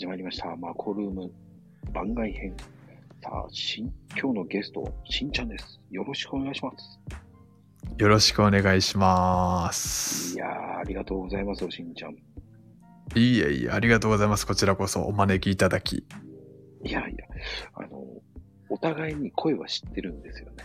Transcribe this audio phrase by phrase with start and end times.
[0.00, 0.56] 始まりました。
[0.56, 1.30] マコルーム
[1.92, 2.56] 番外編。
[3.22, 5.78] さあ、しん今日のゲスト、しんちゃんです。
[5.90, 6.98] よろしくお願いします。
[7.98, 10.38] よろしくお願いしますい。
[10.38, 12.12] やー、ありがとうございますよ、しんちゃん。
[12.12, 14.46] いえいえ、ありがとうございます。
[14.46, 15.96] こちらこそお招きいただき。
[16.82, 17.26] いやいや、
[17.74, 18.02] あの、
[18.70, 20.64] お互いに声は知ってるんですよね。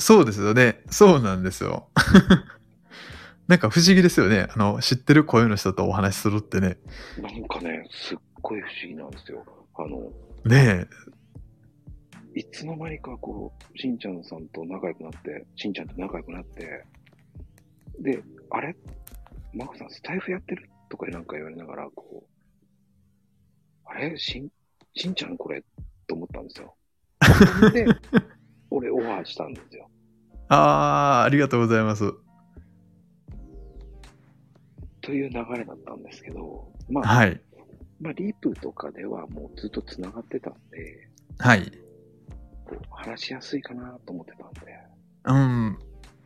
[0.00, 0.82] そうですよね。
[0.90, 1.88] そうなんですよ。
[3.48, 4.46] なんか不思議ですよね。
[4.54, 6.78] あの、知ってる声の人とお話しするってね。
[7.20, 9.44] なんかね、すっごい不思議なんですよ。
[9.74, 10.12] あの、
[10.44, 10.86] ね
[12.34, 16.84] いつの間にかこう、しんちゃんさんと仲良くなって、しんちゃんと仲良くなって、
[18.00, 18.74] で、あれ？
[19.52, 20.70] マコさんスタイフやってる？
[20.88, 22.26] とかなんか言われながら、こう、
[23.84, 24.16] あれ？
[24.16, 24.48] しん、
[24.94, 25.62] しんちゃんこれ？
[26.06, 26.74] と思ったんですよ。
[27.72, 27.86] で、
[28.70, 29.90] 俺オファーしたんですよ。
[29.90, 30.44] え。
[30.48, 32.14] あー、ありがとうございます。
[35.02, 37.40] という流れだったんですけど、まあ、はい。
[38.00, 41.70] まあ、リープとかではもうずっと繋がってたんで、はい。
[42.64, 44.72] こう話しやすいかなと思ってたんで、
[45.24, 45.78] うん。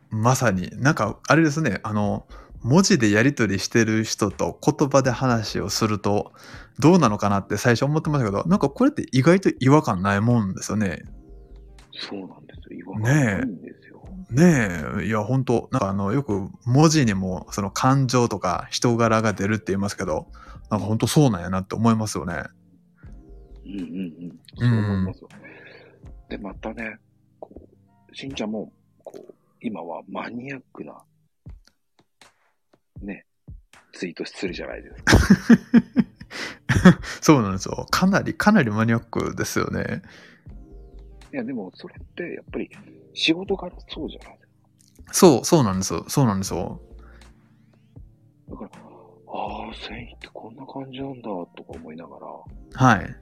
[0.09, 0.69] まさに。
[0.77, 1.79] なんか、あれですね。
[1.83, 2.27] あの、
[2.63, 6.33] 文字でやり取りしてる人と言葉で話をすると
[6.79, 11.03] どうなのかなって最初思ってましたけど、なんかこれって意外と違和感ないもんですよね。
[11.93, 12.79] そうなんですよ。
[12.79, 13.76] 違和感ないんで。
[14.29, 14.69] ね
[15.01, 20.27] え、いや、本当なんかあの、よく文字にもその感情とか人柄が出るって言いますけど、
[20.69, 22.43] なんか本当そうなんやなって思いますよね。
[23.65, 24.39] うんうんうん。
[24.57, 25.29] そう思いますよ。
[26.29, 26.97] で、またね、
[27.39, 27.51] こ
[28.11, 28.71] う、しんちゃんも、
[29.03, 31.01] こう、今はマニアックな、
[33.01, 33.25] ね、
[33.93, 35.17] ツイートするじゃないですか。
[37.21, 37.87] そうなんですよ。
[37.89, 40.01] かなり、かなりマニアックですよね。
[41.33, 42.69] いや、でも、それって、やっぱり、
[43.17, 44.43] 仕事からそうじゃないで
[45.11, 46.05] すそう、そうなんですよ。
[46.07, 46.79] そうなんですよ。
[48.47, 48.51] か。
[48.51, 48.69] だから、
[49.33, 53.15] ああ、繊維ってこんな感じなんだ、とか思いながら、はい。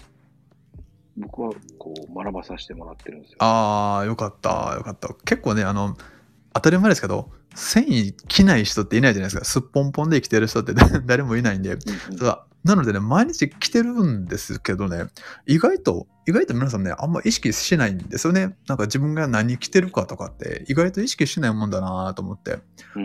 [1.15, 3.37] 僕は、こう、学ばさせてもらってるんですよ。
[3.39, 5.13] ああ、よかった、よかった。
[5.25, 5.95] 結構ね、あの、
[6.55, 9.43] 当たり前ですけど、繊維着ない人っていないじゃないですか。
[9.43, 10.73] すっぽんぽんで生きてる人って
[11.05, 11.77] 誰もいないんで。
[12.63, 15.07] なのでね、毎日着てるんですけどね、
[15.45, 18.57] 意外と、意外と皆さんね、あんま意識しないんですよね。
[18.67, 22.59] なんか自分が何着てるかとかって、意外と意識しないもんだなと思って。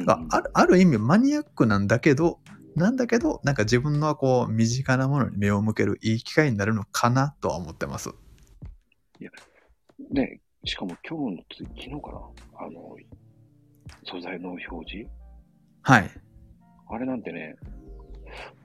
[0.07, 2.39] ああるある意味マニアックなんだけど、
[2.77, 8.11] なんだけど、なんか自分のこう、身近なものに目を向けるいい機会になるのかなとは思ってます。
[10.11, 12.97] ね、しかも今日のつ、昨日かな、あの、
[14.11, 15.11] 素材の表示？
[15.83, 16.11] はい。
[16.89, 17.57] あれなんてね、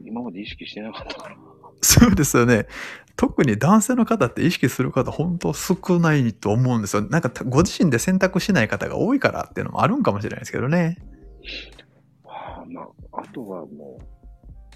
[0.04, 1.36] 今まで意識してなかったから。
[1.82, 2.68] そうですよね。
[3.16, 7.04] 特に男性の方って意識する方、本当少ないと思うんですよ。
[7.04, 10.98] なんかご自身で選択しない方が多いからっていうのもあるんかもしれないですけどね。
[12.24, 14.00] はあ、まあ、あとはも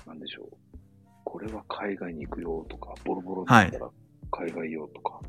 [0.05, 0.57] う、なんでしょう。
[1.25, 3.89] これは海外に行くよとか、ボロボロだったら
[4.31, 5.19] 海外用とか、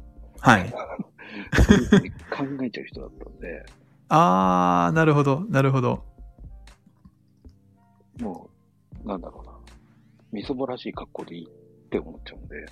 [0.40, 0.70] はい。
[1.62, 3.64] そういうふうに考えちゃう人だったんで、
[4.10, 6.04] あー、なるほど、なるほど。
[8.20, 8.50] も
[9.04, 9.52] う、なんだろうな。
[10.32, 11.48] みそぼらしい格好でいいっ
[11.90, 12.66] て思っちゃうんで、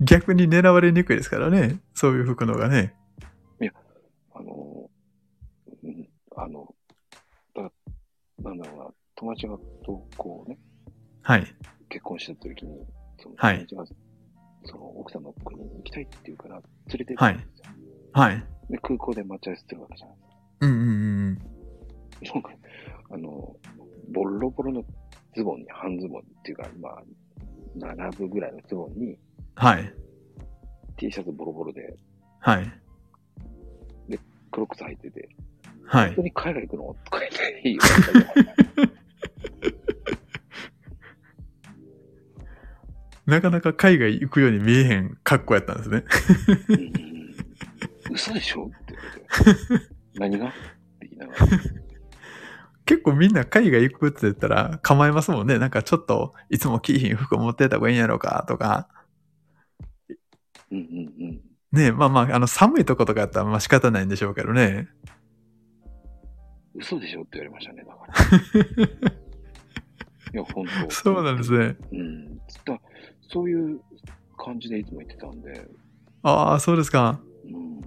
[0.00, 1.80] 逆に狙われにくいですからね。
[1.94, 2.94] そういう服のがね。
[4.34, 4.90] あの、
[5.84, 6.74] うん、あの、
[7.54, 7.70] だ
[8.42, 10.58] なんだろうな、友達がと、こうね、
[11.22, 11.46] はい。
[11.90, 12.86] 結婚した時に、
[13.18, 13.84] 友達が、
[14.64, 16.62] その奥さんの国に行きたいって言うから、連
[16.98, 17.64] れて行ったんですよ。
[18.12, 18.44] はい。
[18.70, 20.36] で、空港で待ち合わせするわけじゃないですか。
[20.60, 21.38] うんうんうん。
[22.34, 22.50] なんか、
[23.10, 23.56] あの、
[24.12, 24.84] ボロボロの
[25.34, 27.02] ズボンに、半ズボンっていうか、まあ、
[27.74, 29.18] 並ぶぐらいのズボンに、
[29.54, 29.94] はい。
[30.96, 31.96] T シャツボロボロで、
[32.40, 32.82] はい。
[34.52, 35.28] 黒靴履いてて、
[35.84, 36.22] はい本当。
[36.22, 36.96] に海外行くの？
[37.04, 37.82] とか言って言わ
[38.76, 38.92] れ
[43.32, 46.04] なかなか海外行くように見えへん格好やったんですね。
[46.68, 46.92] うん
[48.10, 48.66] 嘘でしょ？
[48.66, 49.04] って言わ
[49.72, 49.86] れて。
[50.16, 50.48] 何が？
[50.48, 50.50] っ
[51.00, 51.46] て言いながら。
[52.84, 55.58] 結構みんな海外行くって言ったら構えますもんね。
[55.58, 58.88] なんかちょっといつも着いひん服持ってた方がいいんやろうかとか。
[60.70, 61.40] うんうんうん。
[61.72, 64.88] ねまあまあ、あの寒いとことかやったらまあ仕方ないんでしょうけどね。
[66.74, 67.22] 嘘でしょ？
[67.22, 68.06] って言われましたね、だか
[69.00, 69.10] ら。
[70.34, 70.90] いや、本当。
[70.90, 71.76] そうなんですね。
[71.92, 72.38] うん。
[72.48, 72.72] つった
[73.32, 73.80] そういう
[74.36, 75.66] 感じでいつも言ってたんで、
[76.22, 77.20] ああ、そうですか。
[77.44, 77.80] うん。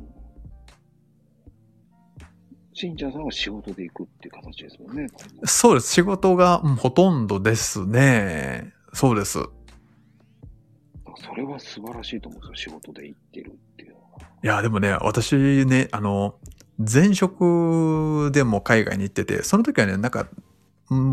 [2.74, 5.08] しんちゃんさんは仕事で行くっていう形ですもんね。
[5.46, 5.94] そうです。
[5.94, 8.74] 仕事が、うんほとんどですね。
[8.94, 9.40] そうです。
[11.18, 14.02] それは素晴らしいと思うんですよ、仕事で行ってるっていうのは。
[14.44, 16.36] いや、でもね、私ね、あの、
[16.78, 20.28] 前職でも海外に行ってて、その時はね、なんか、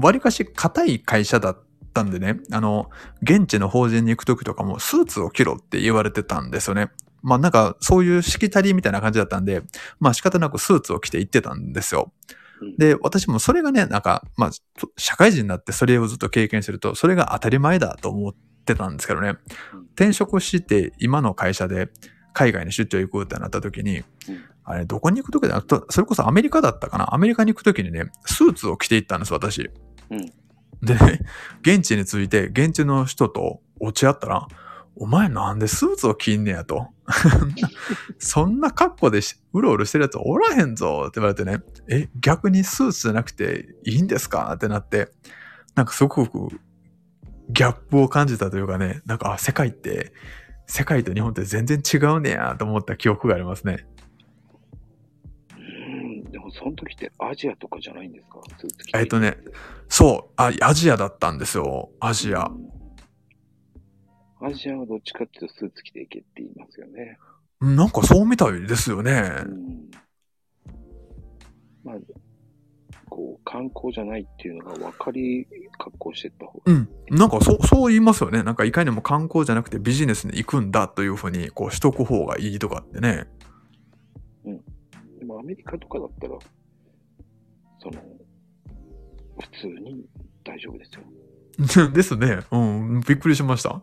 [0.02, 1.58] わりかし硬い会社だっ
[1.92, 2.90] たんでね、あの、
[3.22, 6.90] 現地の法人に行くときとかもスーツを着ろって言われてたんですよね。
[7.22, 9.62] まあなんかそういうしきたりみたいな感じだったんで、
[10.00, 12.12] まあ仕方なくスーツを着て行ってたんですよ。
[12.78, 14.50] で、私もそれがね、なんか、まあ、
[14.96, 18.34] 社会人になってそれをずっと経験すると、それが当たり前だと思っ
[18.64, 19.34] てたんですけどね。
[19.96, 21.88] 転職して今の会社で
[22.32, 24.04] 海外に出張行くってなった時に、
[24.64, 25.60] あれ、どこに行く時だ？
[25.90, 27.12] それこそアメリカだったかな？
[27.12, 29.68] アメリカに行く時にね、スーツを着て行ったんです、私。
[30.80, 31.20] でね、
[31.60, 34.46] 現地に着いて、現地の人と落ち合ったら、
[34.96, 36.88] お前なんでスーツを着んねやと。
[38.18, 39.20] そんな格好で
[39.52, 44.52] うろうろしてるやつおらへんぞって言われてね、え、逆にスーツじゃなくていいんですか？
[44.54, 45.10] ってなって、
[45.74, 46.48] なんかすごく
[47.50, 50.12] ギャップを感じたというかね、なんか、世界って、
[50.66, 53.86] 世界と日本って全然違うねやと思った記憶がありますね。
[56.52, 58.40] その時ってアジアとかじゃないんですか？
[58.58, 59.36] スーツ着てえっとね、
[59.88, 62.46] そう、あ、アジアだったんですよ、アジア。
[62.46, 62.72] うん
[64.44, 67.16] アジアはどっちかっていうとスーツ着ていけって言いますよね。
[67.60, 69.36] なんかそうみたいですよね。
[69.46, 69.90] うん、
[71.84, 71.96] まあ、
[73.08, 75.46] こう、観光じゃないっていうのが分かり、
[75.78, 76.72] 格好してった方が。
[76.72, 76.88] うん。
[77.10, 78.42] なんかそう、そう言いますよね。
[78.42, 83.28] なんかいかにも観光じゃなくてビジネスに行くんだというふうに、こう、しとく方がいいとかってね。
[85.42, 86.38] アメリカとかだったら、
[87.80, 88.00] その、
[89.40, 90.06] 普通に
[90.44, 91.02] 大丈夫ですよ。
[91.90, 92.38] ですね。
[92.52, 93.00] うん。
[93.00, 93.82] びっくりしました。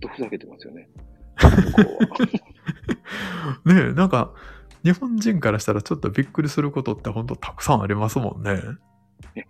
[0.00, 0.88] とふざけてますよね。
[3.66, 4.32] ねえ、なんか、
[4.82, 8.54] 日本人からしたらちょっとびっくりすることって本当たくさんありますもんね。
[9.34, 9.46] ね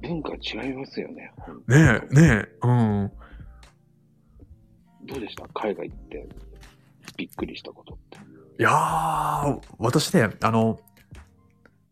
[0.00, 1.32] 文化違いますよね。
[1.68, 3.12] ねえ、ねえ、うん。
[5.04, 5.46] どうでした？
[5.48, 6.26] 海外って
[7.16, 8.18] びっくりしたことって。
[8.58, 10.80] いやー、私ね、あの、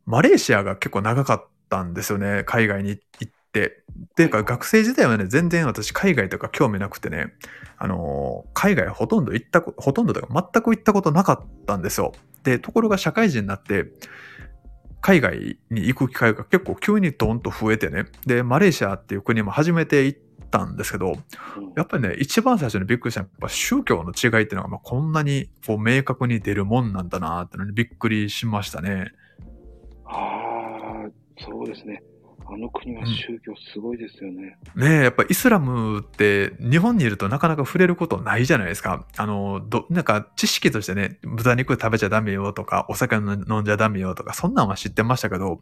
[0.06, 3.82] マレーシアが結構長かったんですよね、海外に行って。
[4.12, 7.34] っていうか、学生時代はね、全然私海外とか興味なくてね、
[7.78, 12.12] あのー、海外ほとんど行った、ほとんどとか全く行ったことなかったんですよ。
[12.44, 13.86] で、ところが社会人になって、
[15.00, 18.06] 海外に行く機会が結構急にドンと増えてね。
[18.24, 20.18] で、マレーシアっていう国も初めて行っ
[20.52, 21.16] たんですけど、
[21.76, 29.12] やっぱりね、一番最初にびっくりしたのは、やっぱ宗教の違いっていうのが、まあ、こんなにこう明確に出るもんなんだなってのにびっくりしましたね。
[30.04, 32.02] ああ、そうですね。
[32.44, 34.58] あの国は宗教すごいですよね。
[34.76, 39.06] うん、ねえ、やっぱイスラムって日本にいるとなかなか触れることないじゃないですか。
[39.16, 45.60] あの、ど、なんか知識としてね、豚肉食べちゃダメよとか、お酒飲んじゃダメよとか、そんなんは知ってましたけど、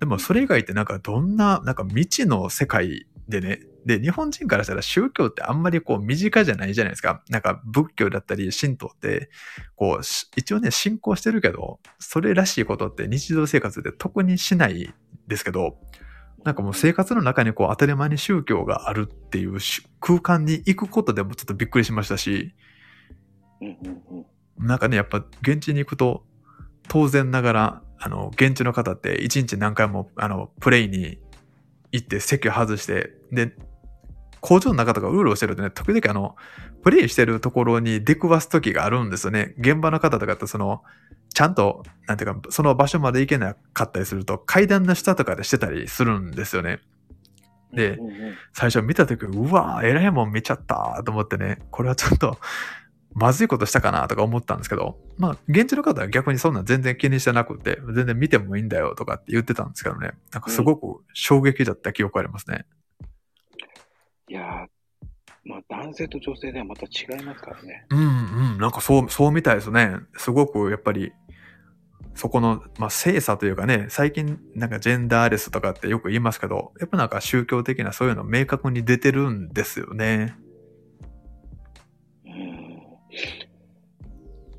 [0.00, 7.22] でもそれ以外ってなんかどんな、なんか未知の世界でね、で、日本人からしたら宗教ってあんまりこう身近じゃないじゃないですか。
[7.28, 9.30] なんか仏教だったり神道って、
[9.76, 10.04] こう、
[10.36, 14.92] 一応ね、信仰してるけど、それらしいことって日常生活で特にしない
[15.26, 15.78] ですけど、
[16.44, 19.58] なんかもう生活の中にこう当たり前に宗教があるっていう
[20.00, 22.54] 空間に行くことでもちょっとびっくりしましたし、
[24.58, 26.24] なんかね、やっぱ現地に行くと、
[26.88, 31.18] 当然ながら、あの、現地の方って一日何回も、あの、プレイに
[31.92, 33.52] 行って席を外して、で、
[34.40, 36.36] 工場の中とかうろうろしてるとね、時々あの、
[36.82, 39.54] プレイしてるところに出くわす時があるんですよね。
[39.58, 40.82] 現場の方とかってその、
[41.34, 46.80] ちゃんと、なんていうか、その場所まで行けなかったりすると、階段の下とかでしてたりするんですよね。
[47.72, 47.98] で、
[48.52, 52.38] 最初見た時、うわー、偉いもん見ちゃったと思ってね、これはちょっと、
[53.18, 62.66] まずいことしたかなとか思ったんですけど、まあ、現地の方は逆にそんな全然気にしてなくて、全然見てもいいんだよとかって言ってたんですけどね、なんかすごく衝撃だった記憶ありますね。
[64.28, 64.44] いやー、
[65.44, 67.86] まあ男性と女性ではまた違いますからね。
[67.90, 68.02] うんう
[68.56, 69.96] ん、なんかそう、そうみたいですね。
[70.16, 71.12] すごくやっぱり、
[72.14, 80.36] そこの、まあ、性差というかね、最近なんかジェンダーレスとかってよく言いますけど、やっぱなんか宗教的なそういうの明確に出てるんですよね。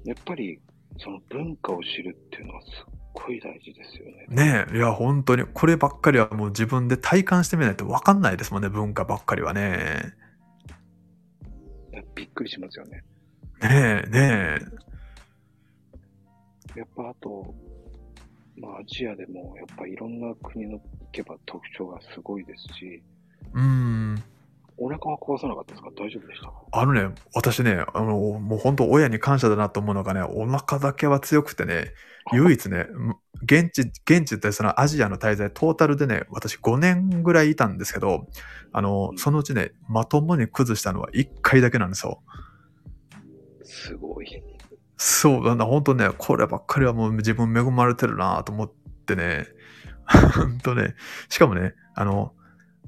[0.10, 0.60] やっぱり、
[0.98, 2.72] その文化を知るっていうのはすっ
[3.14, 4.26] ごい大事ですよね。
[4.28, 10.16] ねえ、いや、本当に、こればっかりはもう自分で体感してみないと分かんないですもんね、文化ばっかりはね。
[12.16, 13.04] びっくりしますよね。
[13.62, 14.60] ねえ、ね
[16.76, 16.80] え。
[16.80, 17.54] やっぱあと、
[18.58, 23.04] まあアジアでもやっぱいろんな国の行けば特徴がすごいですし、
[23.54, 24.24] うん。
[24.80, 25.90] お腹は壊さなかったですか？
[25.98, 31.94] 大丈夫でしたあのね、私ね、あの、もう本当親に感謝だなと思うのがね、お腹だけは強くてね、
[32.34, 32.88] 唯一ね、
[33.44, 33.82] 現地、
[34.12, 38.28] 現地ってそのアジアの滞在、トータルでね、私5年ぐらいいたんですけど、
[38.72, 42.22] あの、そのうちね、まともに崩したのは1回だけなんですよ。
[43.64, 44.44] すごい。
[44.98, 48.72] そう、だ本当ね、こればっかりはもう自分恵まれてるなと思っ
[49.06, 49.48] てね、
[50.36, 50.96] ほんとね。
[51.30, 52.34] しかもね、あの、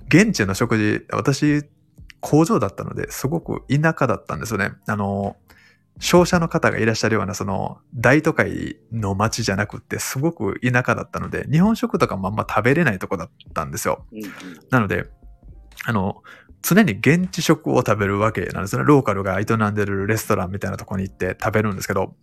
[0.07, 1.63] 現地の食事、私、
[2.21, 4.71] 工場だったので、すごく田舎だったんですよね。
[4.87, 5.35] あの、
[5.99, 14.05] 商社の方がいらっしゃるような、その、大都会の街じゃなくって、すごく田舎だったので、日本食とかもあんま食べれないとこだったんですよ。
[14.11, 14.31] うんうん。
[14.69, 15.05] なので、
[15.85, 16.23] あの、
[16.61, 18.83] 常に現地食を食べるわけなんですね。
[18.85, 22.15] ローカルが営んでるレストランみたいなとこに行って食べるんですけど、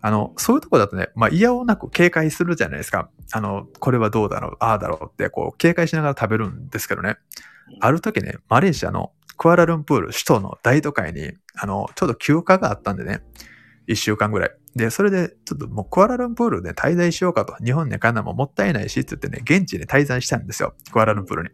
[0.00, 3.08] あの、そういうとこだとね、まあ嫌をなく警戒するじゃないですか。
[3.32, 7.18] あの、これはどうだろう、ああだろうって、こう、警戒しながら食べるんですけどね。
[7.80, 13.22] ある時ね、マレーシアのクアラルンプール、首都の大都会に、あの、ちょうど休暇があったんでね、
[13.88, 14.50] 一週間ぐらい。
[14.76, 17.56] で、それで、ちょっともうクアラルンプールで滞在しようかと。
[17.56, 20.74] 日本に帰るのももったいないし、って言ってね、現地に滞在したんですよ。
[20.92, 21.48] クアラルンプールに。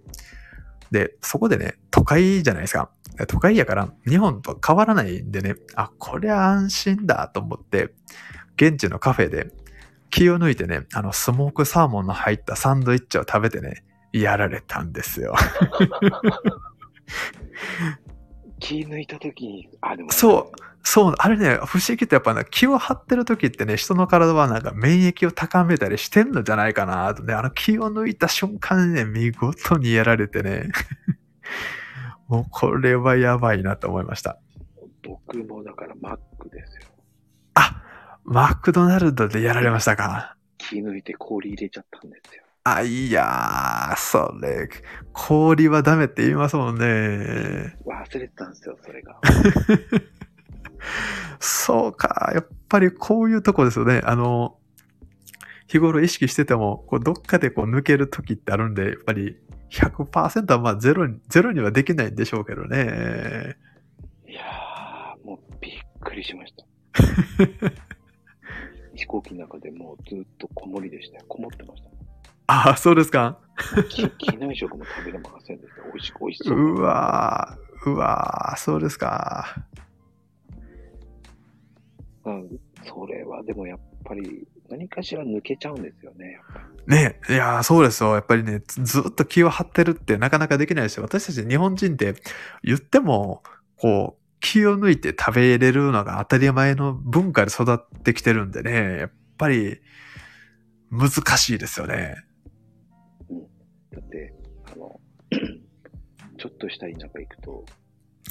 [0.91, 2.91] で、そこでね、都会じゃないですか。
[3.27, 7.95] 都会やから、日本と変わらないんでね、あ、これは安心だと思って、
[8.57, 9.51] 現地のカフェで
[10.11, 15.35] 気を抜いてね、あの、スモークサーモンの入ったサンドイッチを食べてね、やられたんですよ。
[18.61, 30.71] 気抜いたときに、あ、でも、そうそう、あれね、不思議ってやっぱね、気を張ってる時ってね、人の体はなんか免疫を高めたりしてんのじゃないかなとね、あの気を抜いた瞬間にね、見事にやられてね、
[32.29, 34.39] もうこれはやばいなと思いました。
[35.03, 36.83] 僕もだからマックですよ。
[37.55, 37.83] あ、
[38.25, 40.37] マクドナルドでやられましたか。
[40.57, 42.45] 気抜いて氷入れちゃったんですよ。
[42.65, 44.69] あ、いやー、それ、
[45.13, 46.85] 氷はダメって言いますもんね。
[47.85, 49.21] 忘れてたんですよ、それが。
[51.41, 52.31] そうか。
[52.35, 54.01] やっぱりこういうとこですよね。
[54.05, 54.59] あの、
[55.67, 59.37] 日頃意識してても、こうどっかでこう抜ける時ってあるんで、やっぱり
[59.71, 63.57] 100%はまあゼロに、ゼロにはできないんでしょうけどね。
[64.27, 66.65] いやー、もうびっくりしました。
[68.95, 71.25] 飛行機の中でもうずっとこもりでしたよ。
[71.29, 71.98] こもってました。
[72.49, 73.39] ああ、そうですか？
[73.91, 75.83] き機内食も食べれませんでした。
[75.83, 76.59] 美味しく美味しそう。
[76.59, 79.55] うわー、うわー、そうですか。
[82.25, 82.49] うん、
[82.85, 86.41] それはでもやっぱり何かしら抜けちゃうんですよね。
[86.87, 88.15] ねいやーそうですよ。
[88.15, 91.03] やっぱりね、ずずっと気を張ってるってなかなかできないですよ。
[91.03, 92.15] 私たち日本人って
[92.63, 93.43] 言っても、
[93.77, 99.81] こう、気を抜いて食べれるのが当たり前の文化で育ってきてるんでね、やっぱり
[100.91, 102.25] 難しいですよね。
[103.99, 104.33] だって、
[104.73, 105.01] あの、
[106.39, 107.65] ちょっとした田舎行くと、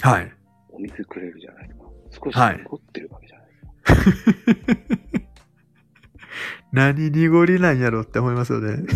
[0.02, 0.32] はい。
[0.70, 1.88] お水くれるじゃないですか。
[2.26, 5.28] 少しはい残ってるわけじゃないですか。
[6.72, 8.70] 何濁りなんやろって思いますよね。
[8.72, 8.88] うん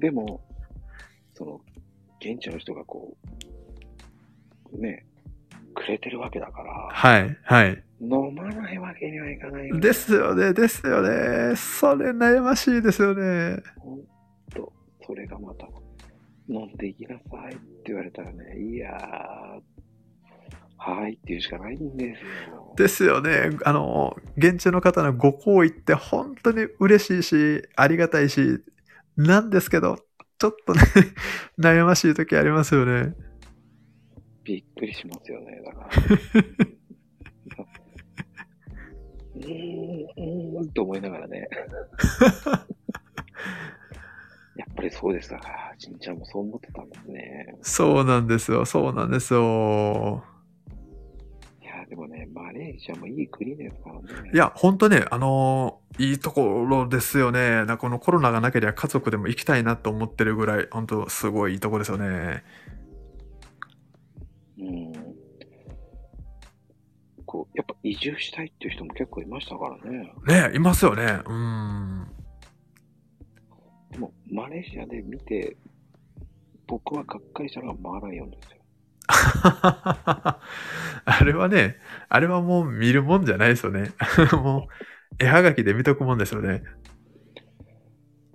[0.00, 0.40] でも、
[1.34, 1.60] その、
[2.20, 3.14] 現地の人がこ
[4.72, 5.04] う、ね、
[5.74, 7.84] くれてるわけだから、はい、はい。
[8.00, 9.78] 飲まないわけにはいかない。
[9.78, 11.54] ですよね、ですよね。
[11.54, 13.62] それ悩ましいですよね。
[13.78, 14.19] ほんと、
[15.10, 15.66] それがまた、
[16.48, 19.60] 飲んでいきなさいって言われたらね、いやー、
[20.78, 22.74] はいって言うしかないんですよ。
[22.76, 23.58] ですよね。
[23.64, 28.62] あの、現地の方のご好意って本当に嬉しいし、ありがたいし、
[29.16, 29.96] なんですけど、
[30.38, 30.80] ちょっとね、
[31.58, 33.16] 悩ましい時ありますよね。
[34.44, 35.90] びっくりしますよね、だから。
[39.34, 41.48] うーん、うーんと思いながらね。
[44.60, 45.72] やっぱりそうでしたか。
[45.78, 47.56] しんちゃんもそう思ってたんですね。
[47.62, 50.22] そうなんですよ、そうなんですよ。
[51.62, 54.30] いや、でもね、マレーシアもいい国ですからね。
[54.34, 57.56] いや、本当ね、あのーいいところですよね。
[57.56, 62.44] なんかこのコロナがなければ家族でも行きたいなと思ってるぐらい、本当すごいいいとこですよね。
[64.58, 64.92] うん。
[67.26, 70.12] こう、やっぱ移住したいっていう人も結構いましたからね。
[70.50, 71.20] ねいますよね。
[71.26, 72.19] うん。
[73.90, 75.56] でも、マレーシアで見て、
[76.66, 78.60] 僕はがっかりしたのがマーライオンですよ。
[79.10, 80.40] あ
[81.24, 81.76] れはね、
[82.08, 83.90] あれはもう見るもんじゃないですよね。
[84.32, 84.68] も
[85.20, 86.62] う、絵はがきで見とくもんですよね。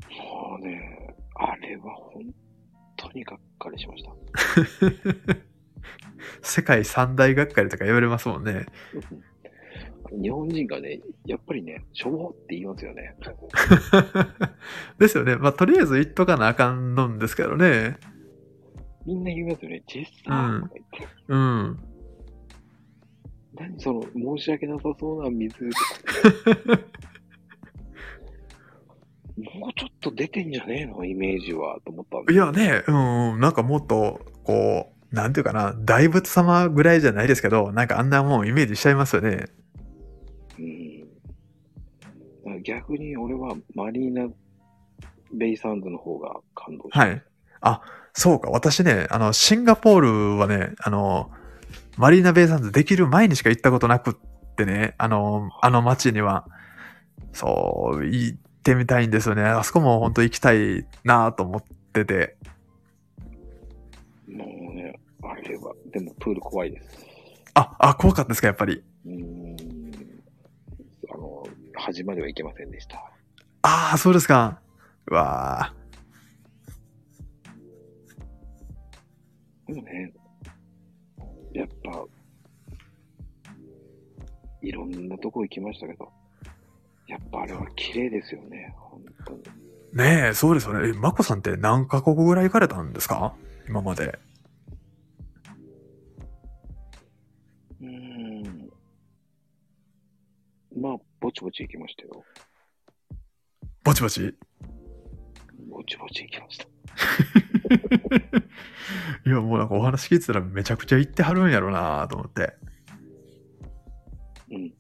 [0.10, 2.24] もうね、あれは本
[2.98, 4.12] 当にがっかりしました。
[6.42, 8.66] 世界三大がっかりとか言われますもんね。
[10.12, 13.16] 日本人がね、やっぱりね、しょぼって言いますよね。
[15.00, 15.36] ですよね。
[15.36, 17.98] まあ、とりあえず言っとかなあかんのんですけどね。
[19.06, 19.84] みんな言いますよね。
[19.88, 21.08] ジェスターとか言って。
[21.28, 21.80] うん。
[23.56, 24.04] 何その
[24.38, 25.76] 申し訳なさそうな水と
[26.76, 26.82] か。
[29.38, 39.46] もうちょっと出てんじゃねえのイメージは、と思ったんですいやね、うん、うんなんかもっと、こう、なんていうかな、大仏様ぐらいじゃないですけど、なんかあんなもんイメージしちゃいますよね。
[42.66, 44.28] 逆に俺はマリーナ
[45.32, 47.00] ベイサンズの方が感動しました。
[47.00, 47.24] はい。
[47.62, 47.82] あ、
[48.14, 48.50] そうか。
[48.50, 51.30] 私ね、あの、シンガポールはね、あの、
[51.98, 56.46] マリーナベイサンズできる前にしか行ったことなくってね、あの、あの街には、
[57.34, 59.44] そう、行ってみたいんですよね。
[59.44, 62.38] あそこも本当行きたいなと思ってて。
[64.28, 67.06] もうね、あれは、でもプール怖いです。
[67.54, 68.84] あ、あ、怖かったですか、やっぱり。
[69.06, 69.75] うーん。
[71.76, 72.98] 端までは行けませんでした。
[73.62, 74.60] ああ、そうですか。
[75.08, 75.74] うわあ。
[79.68, 80.14] でもね、
[81.54, 82.04] やっぱ、
[84.62, 86.12] いろんなとこ行きましたけど、
[87.08, 89.44] やっぱあれは綺麗ですよね、本当に。
[89.94, 90.90] ねえ、そうですよね。
[90.90, 93.36] え、マコさんって何カ国ぐらい行かれたんですか？
[93.68, 94.20] 今まで。
[100.76, 102.24] まあ、ぼちぼち行きましたよ。
[103.84, 104.36] ぼちぼち？
[105.70, 106.66] ぼちぼち行きました。
[109.30, 112.56] いや、もうなんかお話聞いてたらめちゃくちゃ行ってはるんやろうなと思って。
[114.52, 114.74] うん。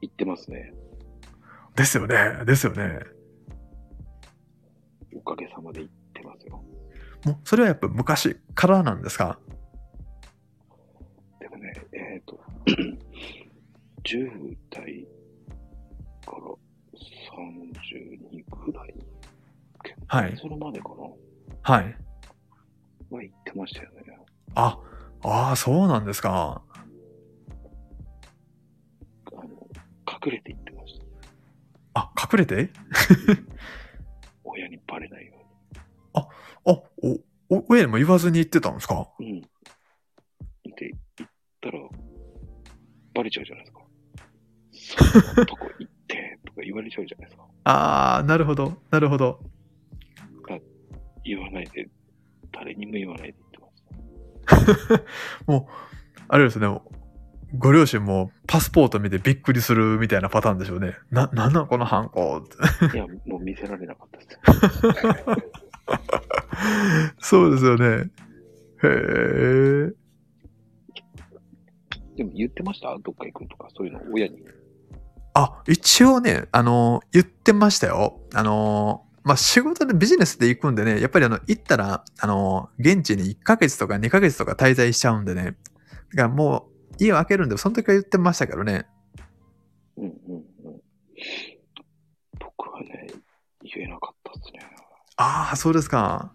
[0.00, 0.72] 行ってますね。
[1.74, 2.44] ですよね。
[2.44, 3.00] ですよね。
[5.14, 6.62] おかげさまで行ってますよ。
[7.24, 9.38] もう、それはやっぱ昔からなんですか？
[11.40, 12.40] でもね、えっ、と、
[14.04, 15.06] 10代
[16.26, 16.42] から
[17.36, 18.94] 32ぐらい、
[19.84, 20.94] 結はい婚するまでかな、
[21.62, 21.96] はい。
[23.10, 23.98] は行ってましたよね。
[24.54, 24.78] あ、
[25.22, 26.62] ああ、そうなんですか。
[29.32, 29.42] あの、
[30.06, 31.04] 隠れて行ってました。
[31.94, 32.70] あ、隠れて？
[34.44, 35.34] 親にバレないよ
[36.14, 36.28] あ、
[36.64, 36.72] お、
[37.50, 39.08] お、親にも言わずに行ってたんですか？
[39.18, 39.30] うに。
[39.32, 39.40] うん。
[40.74, 41.30] で、行っ
[41.60, 41.78] たら、
[43.14, 43.71] バレちゃうじゃないですか。
[44.98, 47.44] そんなとこ行って、とか言われちゃうじゃないですか。
[47.64, 48.80] ああ、なるほど。
[48.90, 49.40] なるほど。
[51.24, 51.88] 言わないで、
[52.52, 53.58] 誰にも言わないで言って
[54.56, 55.02] ました。
[55.46, 55.72] もう、
[56.28, 56.66] あれですね。
[57.58, 60.94] ご両親もパスポート見てびっくりするみたいなパターンでしょうね。
[61.10, 62.96] な、なんなんこのハンコって。
[62.96, 64.38] いや、もう見せられなかったです。
[67.28, 67.86] そうですよね。
[67.86, 69.92] へえ。
[72.16, 72.98] でも言ってました？
[72.98, 74.42] どっか行くとか、そういうの親に。
[75.34, 78.20] あ、一応ね、あの、言ってましたよ。
[78.34, 85.44] あの、まあ、仕事でビジネスで行くんでね、やっぱりあの、行ったら、あの、現地に1ヶ月とか2ヶ月とか滞在しちゃうんでね。
[85.44, 85.56] だか
[86.14, 88.86] らもう、家を開けるんで、その時は言ってましたけどね。
[89.96, 90.12] うんうん
[90.64, 90.80] うん。
[92.38, 93.06] 僕はね、
[93.62, 94.60] 言えなかったですね。
[95.16, 96.32] ああ、そうですか。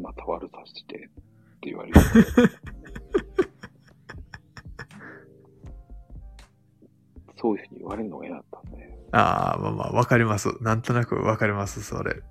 [0.00, 1.00] また悪さしてっ
[1.60, 2.00] て言われる。
[7.42, 8.98] そういうふうに言われるのが嫌だったんで。
[9.10, 10.48] ああ、まあまあ、わかります。
[10.62, 12.22] なんとなくわかります、それ。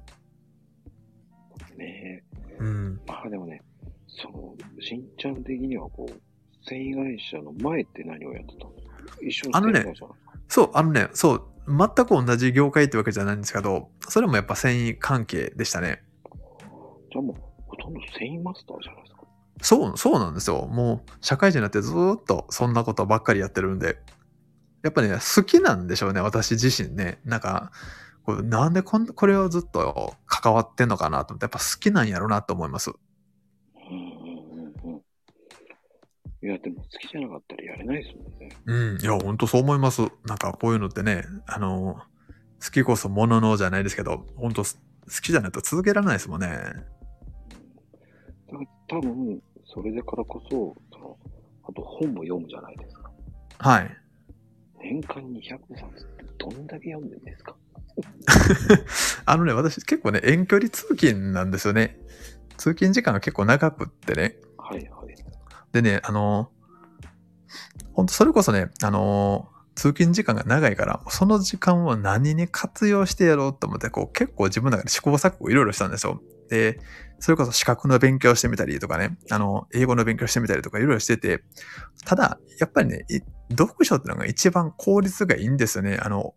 [1.78, 2.24] ね
[2.60, 3.02] うん。
[3.06, 3.62] まあでもね、
[4.08, 9.94] その、しんちゃん的にはこう、繊維会社の前って何をやってたんですか一緒のあのね
[10.48, 16.04] そう、あのね、そう、全く同じ業界ってわけじゃないんですけど、それもやっぱ繊維関係でしたね。
[17.12, 17.36] じゃあもう、
[17.68, 19.22] ほとんど繊維マスターじゃないですか。
[19.62, 20.68] そう、そうなんですよ。
[20.68, 23.98] もう、社会人になってずーっとそんなことばっかりやってるんで。
[24.84, 27.20] やっぱね、好きなんでしょうね、私自身ね。
[27.24, 27.72] なんか、
[28.24, 32.92] こうなんでこんこれをずっと関わってんのかなと思って、やっぱ好きなんやろうなと思います。
[32.92, 34.04] うんうん
[34.86, 35.02] うんうん。
[36.44, 38.50] いや、でも好きじゃなかったらやれないですもんね。
[38.66, 40.02] うん、いや、ほんとそう思います。
[40.26, 42.00] なんかこういうのってね、あの、
[42.64, 44.70] 好きこそもののじゃないですけど、ほんと好
[45.22, 46.50] きじゃないと続けられないですもんね。
[48.88, 51.18] 多分、それだからこそ、その、
[51.64, 53.12] あと本も読むじゃないですか。
[53.60, 54.01] はい。
[54.84, 55.42] 年間200
[55.76, 57.56] 冊ってどんだけ読んでるんですか？
[59.26, 62.00] あのね、私結構ね、遠距離通勤なんですよね。
[62.58, 64.38] 通勤時間が結構長くってね。
[64.58, 65.16] はいはい。
[65.72, 66.52] でね、あの
[67.94, 76.22] 本当それこそね、あの通勤時間が長いから、その時間を何に活用してやろうと思って、こう結構自分の中で試行錯誤いろいろしたんですよ。
[76.52, 76.80] で、
[77.20, 81.44] それこそ資格の勉強してみたりとかね、あの、英語の勉強してみたりとかいろいろしてて、
[82.06, 83.22] ただ、やっぱりね、い
[83.58, 85.98] 読書ってのが一番効率がいいんですよね。
[86.02, 86.36] あの、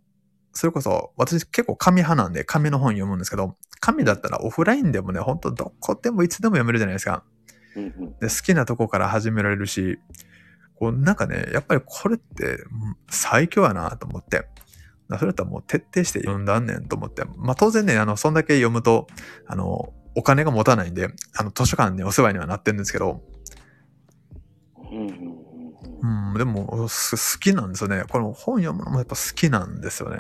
[0.52, 7.24] それこそ、私結構紙派なんで紙の本読むんですけど、紙だったらオフラインでもね、ほんとどこでもいつでも読めるじゃないですか。
[8.20, 9.98] で好きなとこから始められるし、
[10.76, 14.46] こうなんかね、やっぱりこれってうん最強やなと思って。
[15.18, 17.24] それだったらもう徹底して読んだんねんと思って。
[17.36, 19.06] まあ当然ね、あの、そんだけ読むと、
[19.46, 23.22] あの、お金が持たないんで、あの、図書館にお世話にはなってるんですけど、
[26.02, 28.04] うんでも、す好きなんですよね。
[28.10, 30.18] この本読むのもやっぱ好きなんですよね。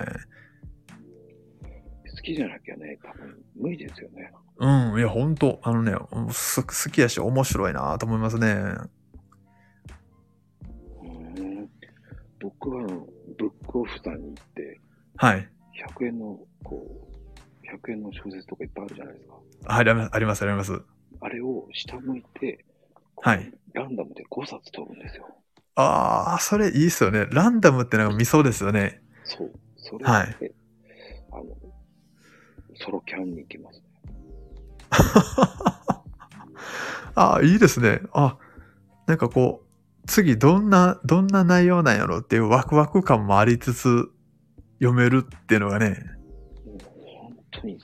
[2.24, 4.32] きじゃなきゃね、多分無理ですよね。
[4.56, 5.94] うん、いや、ほんと、あのね、
[6.32, 8.54] す好きやし面白いなと思いますね。
[11.02, 11.70] うん。
[12.40, 12.86] 僕は
[13.38, 14.80] ブックオフさんに行って、
[15.16, 15.48] はい。
[15.98, 17.03] 100円の、こう、
[17.76, 19.34] 100円の小説とかいっぱいあるじゃないですか。
[19.66, 20.82] あります、あります、あります。
[21.20, 22.64] あれを下向いて、
[23.16, 23.52] はい。
[23.72, 25.26] ランダムで5冊取るんですよ。
[25.76, 27.26] ああ、それいいっすよね。
[27.30, 29.02] ランダムってなんか見そうですよね。
[29.24, 29.50] そう。
[29.76, 30.36] それで、はい
[31.32, 31.44] あの、
[32.76, 33.84] ソロキャンに行きますね。
[37.16, 38.02] ああ、いいですね。
[38.12, 38.38] あ、
[39.06, 44.10] なんかこう、次どんな、どんな内容なんやろっていうワクワク感もありつつ
[44.78, 46.13] 読めるっていうのがね。
[47.64, 47.78] 当に、